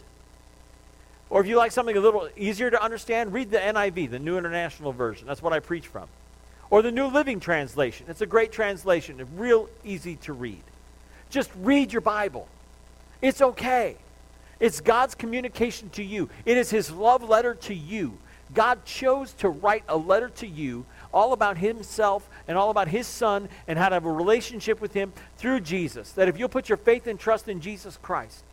Or 1.30 1.40
if 1.40 1.48
you 1.48 1.56
like 1.56 1.72
something 1.72 1.96
a 1.96 2.02
little 2.02 2.28
easier 2.36 2.70
to 2.70 2.84
understand, 2.84 3.32
read 3.32 3.50
the 3.50 3.60
NIV, 3.60 4.12
the 4.12 4.20
New 4.20 4.38
International 4.38 4.92
Version. 4.92 5.26
That's 5.26 5.42
what 5.42 5.54
I 5.54 5.62
preach 5.62 5.88
from. 5.88 6.10
Or 6.70 6.82
the 6.82 6.92
New 6.92 7.08
Living 7.08 7.40
Translation. 7.40 8.08
It's 8.10 8.20
a 8.20 8.26
great 8.26 8.52
translation. 8.52 9.26
Real 9.38 9.70
easy 9.86 10.18
to 10.18 10.34
read. 10.34 10.64
Just 11.30 11.50
read 11.62 11.94
your 11.94 12.02
Bible. 12.02 12.50
It's 13.22 13.42
okay. 13.42 13.96
It's 14.60 14.82
God's 14.82 15.15
communication 15.15 15.89
to 15.91 16.04
you. 16.04 16.30
It 16.46 16.58
is 16.58 16.70
his 16.70 16.91
love 16.91 17.28
letter 17.28 17.56
to 17.56 17.74
you. 17.74 18.18
God 18.54 18.86
chose 18.86 19.34
to 19.34 19.50
write 19.50 19.84
a 19.89 19.98
letter 19.98 20.30
to 20.30 20.48
you 20.48 20.86
all 21.13 21.34
about 21.34 21.58
himself 21.58 22.30
and 22.48 22.58
all 22.58 22.70
about 22.70 22.88
his 22.88 23.08
son 23.08 23.50
and 23.68 23.78
how 23.78 23.89
to 23.89 23.96
have 23.96 24.06
a 24.06 24.12
relationship 24.12 24.80
with 24.82 24.94
him 24.94 25.13
through 25.38 25.62
Jesus. 25.62 26.12
That 26.12 26.28
if 26.28 26.38
you'll 26.38 26.50
put 26.50 26.70
your 26.70 26.78
faith 26.78 27.08
and 27.08 27.20
trust 27.20 27.48
in 27.48 27.60
Jesus 27.60 27.98
Christ, 28.02 28.44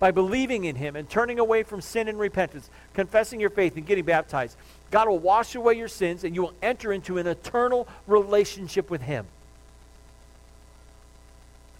by 0.00 0.10
believing 0.10 0.64
in 0.64 0.76
him 0.76 0.96
and 0.96 1.08
turning 1.08 1.38
away 1.38 1.62
from 1.62 1.80
sin 1.82 2.08
and 2.08 2.18
repentance, 2.18 2.70
confessing 2.94 3.38
your 3.38 3.50
faith 3.50 3.76
and 3.76 3.86
getting 3.86 4.04
baptized, 4.04 4.56
God 4.90 5.08
will 5.08 5.18
wash 5.18 5.54
away 5.54 5.74
your 5.74 5.88
sins 5.88 6.24
and 6.24 6.34
you 6.34 6.40
will 6.40 6.54
enter 6.62 6.92
into 6.92 7.18
an 7.18 7.26
eternal 7.26 7.86
relationship 8.06 8.90
with 8.90 9.02
him. 9.02 9.26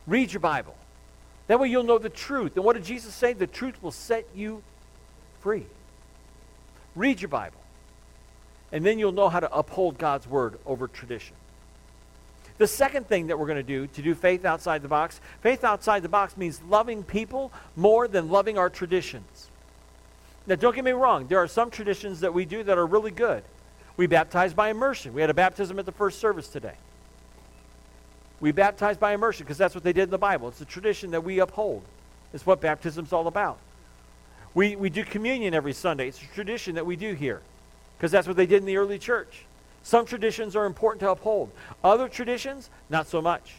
Read 0.07 0.33
your 0.33 0.41
Bible. 0.41 0.77
That 1.51 1.59
way 1.59 1.67
you'll 1.67 1.83
know 1.83 1.99
the 1.99 2.09
truth. 2.09 2.55
And 2.55 2.65
what 2.65 2.75
did 2.75 2.85
Jesus 2.85 3.13
say? 3.13 3.33
The 3.33 3.45
truth 3.45 3.83
will 3.83 3.91
set 3.91 4.25
you 4.37 4.63
free. 5.41 5.67
Read 6.95 7.21
your 7.21 7.29
Bible. 7.29 7.59
And 8.71 8.87
then 8.87 9.01
you'll 9.01 9.11
know 9.11 9.29
how 9.29 9.41
to 9.41 9.53
uphold 9.53 9.99
God's 9.99 10.29
word 10.29 10.61
over 10.65 10.87
tradition. 10.87 11.35
The 12.59 12.69
second 12.69 13.09
thing 13.09 13.27
that 13.27 13.39
we're 13.41 13.49
going 13.49 13.57
to 13.57 13.65
do 13.65 13.89
to 13.89 14.01
do 14.01 14.15
faith 14.15 14.45
outside 14.45 14.81
the 14.83 14.87
box, 14.87 15.21
faith 15.41 15.65
outside 15.65 16.05
the 16.05 16.09
box 16.09 16.37
means 16.37 16.63
loving 16.69 17.03
people 17.03 17.51
more 17.75 18.07
than 18.07 18.31
loving 18.31 18.57
our 18.57 18.71
traditions. 18.71 19.49
Now, 20.47 20.55
don't 20.55 20.77
get 20.77 20.85
me 20.85 20.93
wrong, 20.93 21.27
there 21.27 21.39
are 21.39 21.49
some 21.49 21.69
traditions 21.69 22.21
that 22.21 22.33
we 22.33 22.45
do 22.45 22.63
that 22.63 22.79
are 22.79 22.87
really 22.87 23.11
good. 23.11 23.43
We 23.97 24.07
baptize 24.07 24.55
by 24.55 24.71
immersion. 24.71 25.15
We 25.15 25.21
had 25.21 25.31
a 25.31 25.35
baptism 25.35 25.81
at 25.81 25.85
the 25.85 25.91
first 25.91 26.21
service 26.21 26.47
today. 26.47 26.77
We 28.41 28.53
baptize 28.53 28.97
by 28.97 29.13
immersion 29.13 29.45
because 29.45 29.59
that's 29.59 29.75
what 29.75 29.85
they 29.85 29.93
did 29.93 30.05
in 30.05 30.11
the 30.11 30.19
Bible. 30.19 30.49
It's 30.49 30.61
a 30.61 30.67
tradition 30.67 31.11
that 31.11 31.25
we 31.25 31.41
uphold. 31.41 31.83
It's 32.33 32.47
what 32.47 32.61
baptism's 32.61 33.13
all 33.13 33.27
about. 33.27 33.59
We, 34.55 34.77
we 34.77 34.91
do 34.91 35.05
communion 35.05 35.55
every 35.55 35.73
Sunday. 35.73 36.09
It's 36.09 36.21
a 36.21 36.27
tradition 36.35 36.75
that 36.75 36.87
we 36.87 36.97
do 36.97 37.15
here 37.15 37.41
because 37.97 38.11
that's 38.11 38.27
what 38.27 38.37
they 38.37 38.47
did 38.47 38.59
in 38.59 38.67
the 38.67 38.77
early 38.77 38.99
church. 38.99 39.45
Some 39.83 40.07
traditions 40.07 40.57
are 40.57 40.67
important 40.67 41.01
to 41.01 41.11
uphold, 41.11 41.51
other 41.83 42.09
traditions, 42.09 42.69
not 42.89 43.07
so 43.07 43.23
much. 43.23 43.55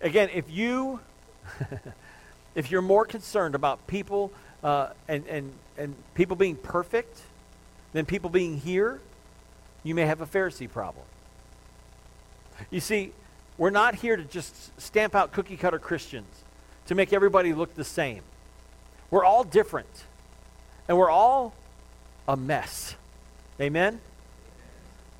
Again, 0.00 0.30
if 0.32 0.50
you. 0.50 1.00
if 2.54 2.70
you're 2.70 2.82
more 2.82 3.04
concerned 3.04 3.54
about 3.54 3.86
people 3.86 4.32
uh, 4.62 4.88
and, 5.08 5.26
and, 5.26 5.52
and 5.76 5.94
people 6.14 6.36
being 6.36 6.56
perfect 6.56 7.20
than 7.92 8.06
people 8.06 8.30
being 8.30 8.58
here, 8.58 9.00
you 9.82 9.94
may 9.94 10.06
have 10.06 10.20
a 10.20 10.26
Pharisee 10.26 10.70
problem. 10.70 11.04
You 12.70 12.80
see, 12.80 13.12
we're 13.58 13.70
not 13.70 13.94
here 13.96 14.16
to 14.16 14.24
just 14.24 14.80
stamp 14.80 15.14
out 15.14 15.32
cookie 15.32 15.56
cutter 15.56 15.78
Christians 15.78 16.44
to 16.86 16.94
make 16.94 17.12
everybody 17.12 17.52
look 17.52 17.74
the 17.74 17.84
same. 17.84 18.22
We're 19.10 19.24
all 19.24 19.44
different, 19.44 20.04
and 20.88 20.98
we're 20.98 21.10
all 21.10 21.54
a 22.26 22.36
mess. 22.36 22.96
Amen? 23.60 24.00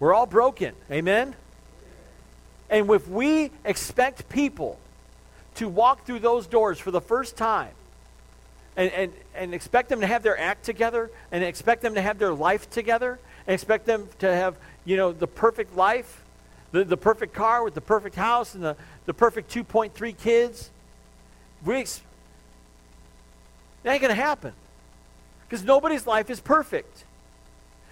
We're 0.01 0.15
all 0.15 0.27
broken. 0.27 0.75
Amen? 0.91 1.35
And 2.69 2.91
if 2.91 3.09
we 3.09 3.51
expect 3.65 4.29
people 4.29 4.79
to 5.57 5.69
walk 5.69 6.05
through 6.05 6.19
those 6.19 6.47
doors 6.47 6.79
for 6.79 6.91
the 6.91 7.01
first 7.01 7.37
time 7.37 7.71
and, 8.77 8.91
and, 8.91 9.13
and 9.35 9.55
expect 9.55 9.89
them 9.89 10.01
to 10.01 10.07
have 10.07 10.23
their 10.23 10.39
act 10.39 10.65
together 10.65 11.11
and 11.31 11.45
expect 11.45 11.83
them 11.83 11.95
to 11.95 12.03
have 12.03 12.19
their 12.19 12.35
life 12.35 12.69
together 12.71 13.21
and 13.47 13.55
expect 13.55 13.87
them 13.87 14.09
to 14.19 14.27
have, 14.27 14.57
you 14.85 14.97
know, 14.97 15.13
the 15.13 15.29
perfect 15.29 15.77
life, 15.77 16.24
the, 16.75 16.85
the 16.85 16.97
perfect 16.97 17.33
car 17.35 17.63
with 17.63 17.75
the 17.75 17.81
perfect 17.81 18.17
house 18.17 18.57
and 18.57 18.65
the, 18.65 18.77
the 19.07 19.15
perfect 19.15 19.55
2.3 19.55 20.19
kids, 20.19 20.71
we 21.65 21.85
that 23.85 23.93
ain't 23.93 24.03
going 24.03 24.09
to 24.09 24.21
happen. 24.21 24.53
Because 25.47 25.63
nobody's 25.63 26.05
life 26.05 26.31
is 26.31 26.41
perfect. 26.41 27.05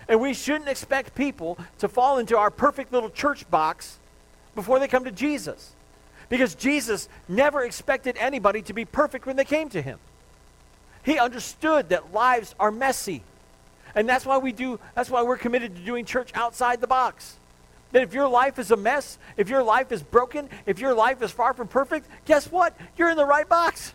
And 0.09 0.21
we 0.21 0.35
shouldn't 0.35 0.69
expect 0.69 1.15
people 1.15 1.59
to 1.79 1.87
fall 1.87 2.19
into 2.19 2.37
our 2.37 2.51
perfect 2.51 2.93
little 2.93 3.09
church 3.09 3.49
box 3.49 3.99
before 4.57 4.81
they 4.81 4.89
come 4.89 5.05
to 5.05 5.13
Jesus. 5.13 5.75
Because 6.29 6.57
Jesus 6.57 7.09
never 7.29 7.63
expected 7.63 8.17
anybody 8.19 8.63
to 8.63 8.73
be 8.73 8.85
perfect 8.85 9.27
when 9.27 9.37
they 9.37 9.45
came 9.45 9.69
to 9.69 9.81
him. 9.81 10.01
He 11.05 11.21
understood 11.21 11.91
that 11.91 12.13
lives 12.13 12.57
are 12.59 12.73
messy. 12.73 13.23
And 13.95 14.09
that's 14.09 14.27
why 14.27 14.39
we 14.39 14.51
do 14.51 14.81
that's 14.97 15.09
why 15.09 15.23
we're 15.23 15.37
committed 15.37 15.77
to 15.77 15.83
doing 15.83 16.05
church 16.05 16.33
outside 16.35 16.81
the 16.81 16.89
box. 16.89 17.37
That 17.93 18.03
if 18.03 18.15
your 18.15 18.29
life 18.29 18.59
is 18.59 18.71
a 18.71 18.77
mess, 18.77 19.19
if 19.37 19.49
your 19.49 19.63
life 19.63 19.93
is 19.93 20.03
broken, 20.03 20.49
if 20.67 20.79
your 20.79 20.95
life 20.95 21.23
is 21.23 21.31
far 21.31 21.53
from 21.53 21.69
perfect, 21.69 22.09
guess 22.25 22.51
what? 22.51 22.77
You're 22.97 23.11
in 23.11 23.17
the 23.17 23.27
right 23.27 23.49
box. 23.49 23.95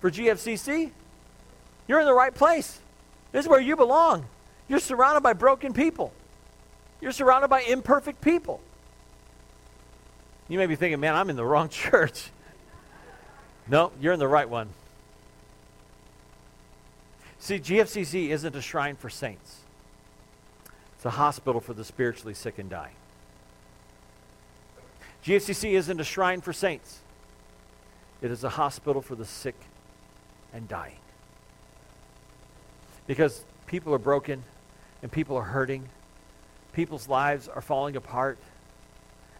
For 0.00 0.10
GFCC, 0.10 0.90
you're 1.86 2.00
in 2.00 2.06
the 2.06 2.14
right 2.14 2.34
place. 2.34 2.80
This 3.32 3.44
is 3.44 3.48
where 3.48 3.60
you 3.60 3.76
belong. 3.76 4.24
You're 4.68 4.78
surrounded 4.78 5.22
by 5.22 5.32
broken 5.32 5.72
people. 5.72 6.12
You're 7.00 7.12
surrounded 7.12 7.48
by 7.48 7.60
imperfect 7.60 8.20
people. 8.20 8.60
You 10.48 10.58
may 10.58 10.66
be 10.66 10.76
thinking, 10.76 11.00
man, 11.00 11.14
I'm 11.14 11.30
in 11.30 11.36
the 11.36 11.44
wrong 11.44 11.68
church. 11.70 12.30
no, 13.66 13.92
you're 14.00 14.12
in 14.12 14.18
the 14.18 14.28
right 14.28 14.48
one. 14.48 14.68
See, 17.38 17.58
GFCC 17.58 18.30
isn't 18.30 18.56
a 18.56 18.60
shrine 18.60 18.96
for 18.96 19.08
saints, 19.08 19.58
it's 20.98 21.06
a 21.06 21.10
hospital 21.10 21.62
for 21.62 21.72
the 21.72 21.84
spiritually 21.84 22.34
sick 22.34 22.58
and 22.58 22.68
dying. 22.68 22.94
GFCC 25.24 25.72
isn't 25.72 25.98
a 25.98 26.04
shrine 26.04 26.42
for 26.42 26.52
saints, 26.52 26.98
it 28.20 28.30
is 28.30 28.44
a 28.44 28.50
hospital 28.50 29.00
for 29.00 29.14
the 29.14 29.24
sick 29.24 29.56
and 30.52 30.68
dying. 30.68 30.98
Because 33.06 33.44
people 33.66 33.94
are 33.94 33.98
broken 33.98 34.44
and 35.00 35.10
people 35.10 35.36
are 35.36 35.44
hurting 35.44 35.88
people's 36.78 37.08
lives 37.08 37.48
are 37.48 37.60
falling 37.60 37.96
apart, 37.96 38.38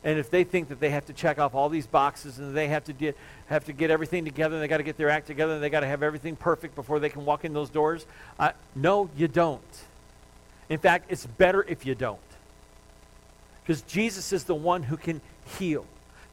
and 0.03 0.19
if 0.19 0.29
they 0.29 0.43
think 0.43 0.71
that 0.71 0.81
they 0.81 0.91
have 0.91 1.07
to 1.07 1.13
check 1.13 1.39
off 1.39 1.55
all 1.55 1.69
these 1.69 1.87
boxes 1.87 2.41
and 2.41 2.57
they 2.57 2.67
have 2.67 2.83
to 2.83 2.93
get 2.93 3.17
have 3.47 3.65
to 3.67 3.73
get 3.73 3.93
everything 3.93 4.25
together 4.25 4.57
and 4.57 4.63
they 4.63 4.67
got 4.67 4.79
to 4.79 4.83
get 4.83 4.97
their 4.97 5.09
act 5.09 5.29
together 5.29 5.55
and 5.55 5.63
they 5.63 5.71
got 5.71 5.81
to 5.81 5.87
have 5.87 6.03
everything 6.03 6.35
perfect 6.35 6.75
before 6.75 6.99
they 6.99 7.09
can 7.09 7.25
walk 7.25 7.45
in 7.45 7.53
those 7.53 7.71
doors, 7.71 8.07
uh, 8.41 8.51
no, 8.75 9.09
you 9.17 9.29
don't. 9.29 9.63
In 10.69 10.79
fact, 10.79 11.07
it's 11.09 11.27
better 11.27 11.63
if 11.63 11.87
you 11.87 11.95
don't. 11.95 12.19
Because 13.63 13.83
Jesus 13.83 14.33
is 14.33 14.45
the 14.45 14.55
one 14.55 14.83
who 14.83 14.97
can 14.97 15.21
heal. 15.59 15.85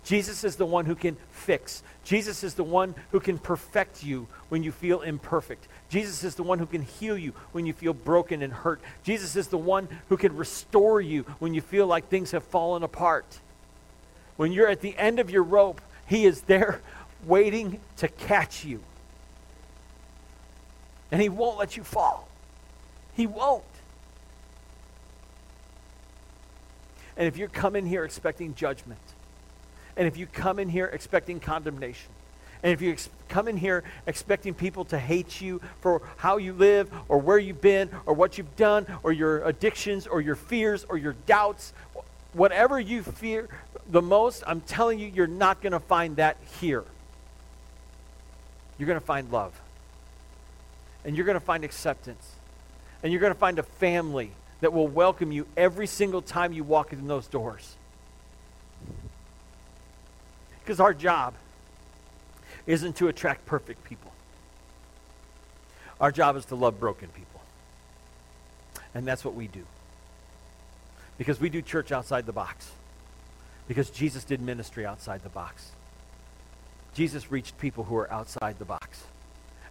Jesus 0.06 0.43
is 0.43 0.56
the 0.56 0.65
one 0.65 0.86
who 0.86 0.95
can 0.95 1.17
fix. 1.32 1.82
Jesus 2.04 2.43
is 2.43 2.54
the 2.54 2.63
one 2.63 2.93
who 3.12 3.19
can 3.19 3.39
perfect 3.39 4.04
you 4.04 4.28
when 4.50 4.62
you 4.62 4.71
feel 4.71 5.02
imperfect. 5.02 5.67
Jesus 5.89 6.24
is 6.24 6.36
the 6.36 6.43
one 6.43 6.60
who 6.60 6.67
can 6.67 6.84
heal 6.84 7.17
you 7.17 7.34
when 7.52 7.65
you 7.65 7.74
feel 7.74 7.93
broken 7.93 8.43
and 8.43 8.54
hurt. 8.54 8.80
Jesus 9.04 9.36
is 9.36 9.48
the 9.48 9.58
one 9.58 9.88
who 10.10 10.15
can 10.15 10.36
restore 10.38 11.02
you 11.02 11.24
when 11.39 11.54
you 11.54 11.62
feel 11.62 11.88
like 11.88 12.08
things 12.08 12.32
have 12.32 12.43
fallen 12.43 12.84
apart. 12.84 13.26
When 14.38 14.52
you're 14.52 14.69
at 14.69 14.82
the 14.82 14.95
end 14.98 15.19
of 15.19 15.30
your 15.32 15.43
rope, 15.43 15.82
He 16.06 16.26
is 16.26 16.41
there 16.41 16.82
waiting 17.26 17.80
to 17.98 18.08
catch 18.08 18.63
you. 18.63 18.82
And 21.12 21.19
He 21.21 21.30
won't 21.30 21.58
let 21.58 21.76
you 21.76 21.84
fall. 21.84 22.28
He 23.15 23.26
won't. 23.26 23.63
And 27.17 27.28
if 27.28 27.38
you 27.38 27.47
come 27.47 27.75
in 27.75 27.86
here 27.86 28.04
expecting 28.04 28.56
judgment, 28.56 28.99
and 29.97 30.08
if 30.08 30.17
you 30.17 30.28
come 30.28 30.60
in 30.60 30.69
here 30.69 30.88
expecting 30.88 31.39
condemnation, 31.39 32.10
and 32.63 32.73
if 32.73 32.82
you 32.82 32.91
ex- 32.91 33.10
come 33.30 33.47
in 33.47 33.58
here 33.58 33.84
expecting 34.08 34.54
people 34.54 34.86
to 34.86 34.97
hate 34.97 35.39
you 35.39 35.62
for 35.82 36.01
how 36.17 36.38
you 36.38 36.54
live, 36.54 36.91
or 37.08 37.19
where 37.19 37.38
you've 37.38 37.62
been, 37.62 37.89
or 38.06 38.13
what 38.13 38.38
you've 38.38 38.56
done, 38.56 38.88
or 39.04 39.12
your 39.12 39.43
addictions, 39.43 40.08
or 40.08 40.19
your 40.19 40.36
fears, 40.36 40.86
or 40.89 40.97
your 40.97 41.13
doubts, 41.25 41.73
whatever 42.34 42.80
you 42.80 43.04
fear 43.04 43.47
the 43.89 44.01
most, 44.01 44.43
I'm 44.47 44.62
telling 44.62 44.99
you, 44.99 45.12
you're 45.13 45.28
not 45.28 45.62
going 45.62 45.73
to 45.73 45.80
find 45.80 46.15
that 46.17 46.38
here. 46.60 46.84
You're 48.78 48.88
going 48.88 48.99
to 48.99 49.06
find 49.06 49.32
love. 49.32 49.60
And 51.06 51.15
you're 51.15 51.25
going 51.25 51.39
to 51.39 51.45
find 51.45 51.63
acceptance. 51.63 52.32
And 53.04 53.13
you're 53.13 53.21
going 53.21 53.34
to 53.34 53.39
find 53.39 53.60
a 53.60 53.63
family 53.63 54.32
that 54.62 54.74
will 54.74 54.88
welcome 54.88 55.32
you 55.32 55.48
every 55.58 55.88
single 55.88 56.22
time 56.22 56.54
you 56.54 56.63
walk 56.63 56.94
in 56.94 57.08
those 57.08 57.28
doors. 57.28 57.76
Because 60.63 60.80
our 60.80 60.94
job 60.94 61.34
isn't 62.65 62.96
to 62.98 63.08
attract 63.08 63.46
perfect 63.46 63.84
people. 63.84 64.12
Our 66.00 66.12
job 66.12 66.36
is 66.36 66.46
to 66.46 66.56
love 66.56 66.80
broken 66.80 67.10
people. 67.10 67.41
And 68.94 69.06
that's 69.06 69.24
what 69.24 69.36
we 69.36 69.48
do. 69.48 69.65
Because 71.18 71.39
we 71.39 71.50
do 71.50 71.62
church 71.62 71.91
outside 71.91 72.26
the 72.26 72.34
box. 72.34 72.72
Because 73.68 73.89
Jesus 73.89 74.24
did 74.24 74.41
ministry 74.41 74.86
outside 74.86 75.24
the 75.24 75.30
box. 75.30 75.72
Jesus 76.94 77.32
reached 77.32 77.58
people 77.58 77.84
who 77.84 77.96
are 77.98 78.12
outside 78.12 78.58
the 78.58 78.65
box. 78.65 79.04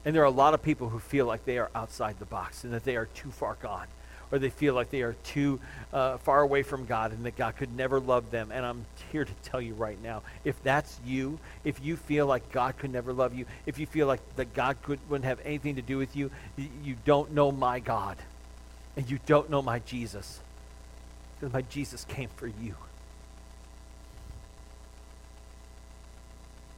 And 0.05 0.15
there 0.15 0.23
are 0.23 0.27
a 0.27 0.31
lot 0.31 0.55
of 0.55 0.63
people 0.63 0.91
who 0.91 0.99
feel 0.99 1.27
like 1.27 1.45
they 1.45 1.59
are 1.59 1.71
outside 1.75 2.19
the 2.19 2.27
box 2.27 2.65
and 2.65 2.73
that 2.73 2.85
they 2.85 2.97
are 2.97 3.07
too 3.07 3.31
far 3.31 3.57
gone 3.61 3.87
or 4.35 4.39
they 4.41 4.51
feel 4.51 4.75
like 4.75 4.91
they 4.91 5.03
are 5.03 5.13
too 5.23 5.61
uh, 5.93 6.19
far 6.19 6.41
away 6.41 6.65
from 6.65 6.87
God 6.87 7.13
and 7.13 7.25
that 7.25 7.37
God 7.37 7.55
could 7.57 7.75
never 7.77 8.01
love 8.01 8.33
them. 8.33 8.51
And 8.51 8.67
I'm 8.67 8.85
here 9.13 9.25
to 9.25 9.33
tell 9.45 9.61
you 9.61 9.75
right 9.75 9.97
now 10.03 10.23
if 10.43 10.61
that's 10.65 10.99
you, 11.07 11.39
if 11.63 11.81
you 11.85 11.95
feel 11.97 12.27
like 12.27 12.51
God 12.51 12.77
could 12.77 12.93
never 12.93 13.13
love 13.13 13.33
you, 13.33 13.47
if 13.65 13.79
you 13.79 13.87
feel 13.87 14.09
like 14.09 14.21
that 14.35 14.53
God 14.53 14.77
could, 14.83 14.99
wouldn't 15.09 15.25
have 15.25 15.39
anything 15.45 15.77
to 15.77 15.83
do 15.83 15.99
with 15.99 16.17
you, 16.17 16.33
you 16.83 16.97
don't 17.05 17.31
know 17.31 17.53
my 17.53 17.79
God 17.79 18.17
and 18.97 19.09
you 19.09 19.21
don't 19.25 19.49
know 19.51 19.63
my 19.63 19.79
Jesus. 19.79 20.41
Because 21.39 21.53
my 21.53 21.63
Jesus 21.63 22.05
came 22.05 22.29
for 22.35 22.49
you. 22.49 22.75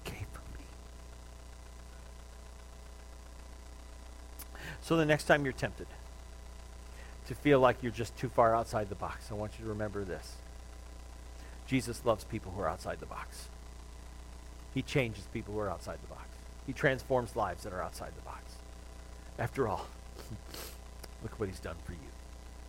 Came 0.05 0.27
for 0.31 0.43
me. 0.59 0.65
So 4.83 4.99
the 4.99 5.07
next 5.07 5.25
time 5.25 5.45
you're 5.45 5.55
tempted, 5.55 5.87
to 7.27 7.35
feel 7.35 7.61
like 7.61 7.83
you're 7.83 7.93
just 7.93 8.17
too 8.17 8.29
far 8.29 8.55
outside 8.55 8.89
the 8.89 8.95
box. 8.95 9.29
I 9.31 9.35
want 9.35 9.53
you 9.59 9.65
to 9.65 9.71
remember 9.71 10.05
this. 10.05 10.37
Jesus 11.67 12.05
loves 12.05 12.25
people 12.25 12.53
who 12.53 12.61
are 12.61 12.69
outside 12.69 13.01
the 13.01 13.07
box. 13.07 13.49
He 14.75 14.83
changes 14.83 15.25
people 15.33 15.55
who 15.55 15.61
are 15.61 15.71
outside 15.71 15.99
the 16.03 16.15
box. 16.15 16.29
He 16.67 16.73
transforms 16.73 17.35
lives 17.35 17.65
that 17.65 17.73
are 17.73 17.83
outside 17.83 18.13
the 18.17 18.23
box. 18.23 18.55
After 19.39 19.67
all, 19.69 19.87
look 21.23 21.39
what 21.39 21.49
he's 21.49 21.61
done 21.61 21.77
for 21.85 21.93
you. 21.93 21.99